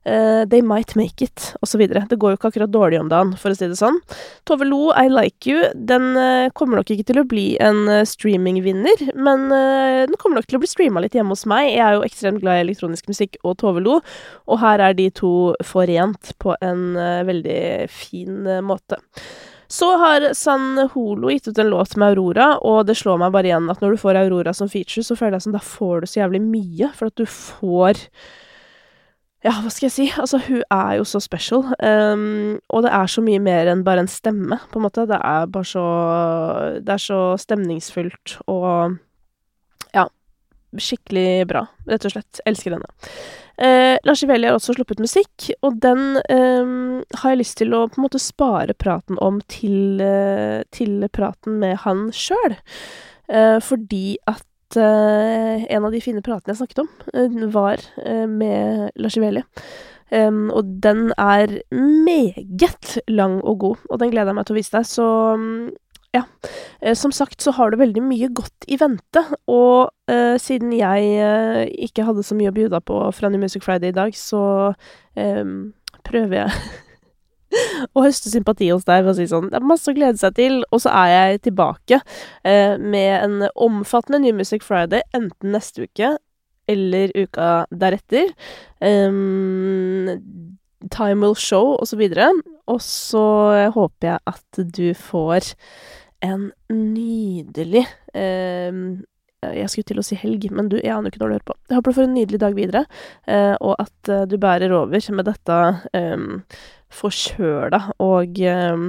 they 0.03 0.63
might 0.63 0.97
make 0.97 1.23
it, 1.23 1.55
videre. 1.77 2.07
Det 2.09 2.17
går 2.19 2.33
jo 2.33 2.37
ikke 2.39 2.49
akkurat 2.49 2.71
dårlig 2.73 2.99
om 2.99 3.11
dagen, 3.13 3.35
for 3.37 3.53
å 3.53 3.55
si 3.55 3.67
det 3.69 3.77
sånn. 3.79 3.99
Tove 4.49 4.65
Lo, 4.65 4.95
I 4.97 5.13
Like 5.13 5.45
You, 5.47 5.69
den 5.77 6.17
kommer 6.57 6.81
nok 6.81 6.91
ikke 6.91 7.05
til 7.11 7.21
å 7.21 7.27
bli 7.29 7.45
en 7.63 7.85
streamingvinner, 8.09 9.05
men 9.13 9.45
den 9.53 10.17
kommer 10.17 10.41
nok 10.41 10.49
til 10.49 10.57
å 10.57 10.63
bli 10.65 10.73
streama 10.73 11.05
litt 11.05 11.15
hjemme 11.15 11.37
hos 11.37 11.45
meg. 11.45 11.75
Jeg 11.75 11.85
er 11.85 11.99
jo 11.99 12.09
ekstremt 12.09 12.41
glad 12.41 12.59
i 12.59 12.65
elektronisk 12.65 13.13
musikk 13.13 13.37
og 13.45 13.61
Tove 13.61 13.85
Lo, 13.85 14.01
og 14.49 14.63
her 14.65 14.83
er 14.89 14.97
de 14.99 15.11
to 15.21 15.53
forent 15.69 16.33
på 16.41 16.57
en 16.65 16.97
veldig 17.29 17.63
fin 17.93 18.49
måte. 18.65 18.99
Så 19.71 19.87
har 20.01 20.33
San 20.35 20.89
Holo 20.95 21.31
gitt 21.31 21.47
ut 21.49 21.59
en 21.63 21.71
låt 21.71 21.95
med 21.97 22.13
Aurora, 22.13 22.57
og 22.67 22.89
det 22.89 22.97
slår 22.99 23.21
meg 23.23 23.35
bare 23.35 23.53
igjen 23.53 23.71
at 23.71 23.83
når 23.83 23.95
du 23.95 24.03
får 24.03 24.19
Aurora 24.19 24.55
som 24.57 24.71
feature, 24.71 25.05
så 25.07 25.15
føler 25.19 25.39
jeg 25.39 25.47
som 25.47 25.55
da 25.55 25.63
får 25.63 26.03
du 26.03 26.11
så 26.11 26.25
jævlig 26.25 26.41
mye, 26.43 26.91
for 26.97 27.13
at 27.13 27.21
du 27.21 27.27
får 27.31 28.09
ja, 29.41 29.55
hva 29.63 29.71
skal 29.73 29.87
jeg 29.87 29.95
si? 29.95 30.07
Altså, 30.21 30.37
hun 30.45 30.65
er 30.75 30.99
jo 30.99 31.05
så 31.09 31.21
special. 31.25 31.63
Um, 31.81 32.59
og 32.69 32.83
det 32.85 32.91
er 32.93 33.09
så 33.09 33.23
mye 33.25 33.41
mer 33.41 33.71
enn 33.73 33.85
bare 33.87 34.03
en 34.05 34.11
stemme, 34.11 34.59
på 34.69 34.77
en 34.77 34.85
måte. 34.85 35.07
Det 35.09 35.17
er 35.17 35.47
bare 35.49 35.65
så 35.71 35.85
Det 36.85 36.93
er 36.93 37.01
så 37.01 37.21
stemningsfullt 37.41 38.37
og 38.53 38.99
skikkelig 40.79 41.47
bra, 41.51 41.65
rett 41.91 42.05
og 42.07 42.15
slett. 42.15 42.43
Elsker 42.49 42.77
denne. 42.77 42.91
Eh, 43.61 43.99
Lars 44.09 44.23
Iveli 44.25 44.49
har 44.49 44.57
også 44.57 44.73
sluppet 44.77 45.03
musikk, 45.03 45.51
og 45.67 45.81
den 45.83 46.17
eh, 46.33 46.75
har 47.21 47.35
jeg 47.35 47.41
lyst 47.43 47.59
til 47.61 47.75
å 47.77 47.87
på 47.91 48.01
en 48.01 48.07
måte 48.07 48.23
spare 48.23 48.77
praten 48.79 49.21
om 49.21 49.43
til, 49.53 50.01
eh, 50.01 50.63
til 50.73 51.05
praten 51.13 51.59
med 51.61 51.83
han 51.85 52.09
sjøl. 52.17 52.57
Eh, 53.31 53.59
fordi 53.63 54.17
at 54.31 54.81
eh, 54.81 55.67
en 55.69 55.87
av 55.87 55.93
de 55.93 56.01
fine 56.03 56.23
pratene 56.25 56.55
jeg 56.55 56.63
snakket 56.63 56.85
om, 56.87 56.91
eh, 57.13 57.47
var 57.53 57.85
med 58.31 58.91
Lars 58.97 59.19
Iveli. 59.21 59.45
Um, 60.11 60.51
og 60.51 60.67
den 60.83 61.13
er 61.23 61.61
meget 61.71 62.99
lang 63.07 63.37
og 63.47 63.59
god, 63.63 63.77
og 63.91 64.01
den 64.01 64.11
gleder 64.11 64.33
jeg 64.33 64.39
meg 64.41 64.47
til 64.49 64.57
å 64.57 64.59
vise 64.59 64.75
deg. 64.75 64.89
Så 64.91 65.07
um, 65.39 65.69
ja. 66.17 66.25
Eh, 66.81 66.95
som 66.95 67.13
sagt 67.13 67.41
så 67.43 67.53
har 67.55 67.71
du 67.71 67.79
veldig 67.81 68.03
mye 68.03 68.31
godt 68.35 68.67
i 68.69 68.79
vente, 68.81 69.23
og 69.51 69.91
eh, 70.11 70.37
siden 70.43 70.73
jeg 70.75 71.11
eh, 71.23 71.65
ikke 71.87 72.07
hadde 72.09 72.25
så 72.27 72.37
mye 72.39 72.53
å 72.53 72.57
bjuda 72.57 72.83
på 72.83 73.03
fra 73.17 73.31
New 73.31 73.43
Music 73.43 73.65
Friday 73.67 73.93
i 73.93 73.99
dag, 73.99 74.17
så 74.17 74.43
eh, 75.19 75.45
prøver 76.07 76.43
jeg 76.43 76.57
å 77.95 78.05
høste 78.05 78.33
sympati 78.33 78.71
hos 78.71 78.87
deg 78.89 79.05
ved 79.05 79.13
å 79.13 79.19
si 79.19 79.27
sånn 79.31 79.49
Det 79.51 79.59
er 79.59 79.67
masse 79.67 79.91
å 79.91 79.97
glede 79.97 80.21
seg 80.21 80.35
til, 80.39 80.61
og 80.71 80.83
så 80.83 80.95
er 81.03 81.13
jeg 81.15 81.45
tilbake 81.51 82.01
eh, 82.47 82.75
med 82.79 83.13
en 83.21 83.47
omfattende 83.55 84.23
New 84.25 84.37
Music 84.41 84.67
Friday 84.67 85.07
enten 85.17 85.55
neste 85.55 85.87
uke 85.87 86.17
eller 86.71 87.11
uka 87.19 87.67
deretter. 87.75 88.31
Um, 88.79 90.50
time 90.89 91.21
will 91.21 91.37
show, 91.37 91.77
og 91.77 91.89
så 91.89 91.99
videre. 92.01 92.31
Og 92.71 92.81
så 92.85 93.25
håper 93.75 94.13
jeg 94.13 94.19
at 94.31 94.61
du 94.77 94.87
får 94.97 95.53
en 96.25 96.51
nydelig 96.71 97.87
eh, 98.15 98.81
Jeg 99.41 99.71
skulle 99.73 99.89
til 99.89 100.01
å 100.01 100.05
si 100.05 100.19
helg, 100.21 100.51
men 100.53 100.69
du, 100.69 100.77
jeg 100.77 100.93
aner 100.93 101.09
ikke 101.09 101.23
når 101.23 101.31
du 101.31 101.35
hører 101.39 101.49
på. 101.49 101.57
Jeg 101.71 101.79
håper 101.79 101.93
du 101.93 101.97
får 101.97 102.09
en 102.09 102.19
nydelig 102.19 102.41
dag 102.43 102.57
videre, 102.57 102.85
eh, 103.25 103.55
og 103.57 103.77
at 103.81 104.11
eh, 104.13 104.27
du 104.29 104.37
bærer 104.41 104.75
over 104.77 105.07
med 105.17 105.31
dette 105.31 105.61
eh, 105.97 106.27
forkjøla 106.93 107.81
og 108.05 108.43
eh, 108.45 108.85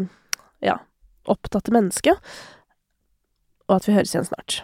ja, 0.67 0.75
opptatte 1.32 1.71
mennesket, 1.71 2.19
og 3.69 3.80
at 3.80 3.88
vi 3.88 3.95
høres 3.95 4.12
igjen 4.12 4.27
snart. 4.27 4.63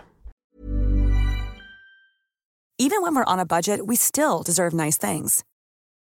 Even 2.80 3.02
when 3.02 3.16
we're 3.16 3.26
on 3.26 3.40
a 3.40 3.46
budget, 3.46 3.88
we 3.88 3.96
still. 3.96 4.44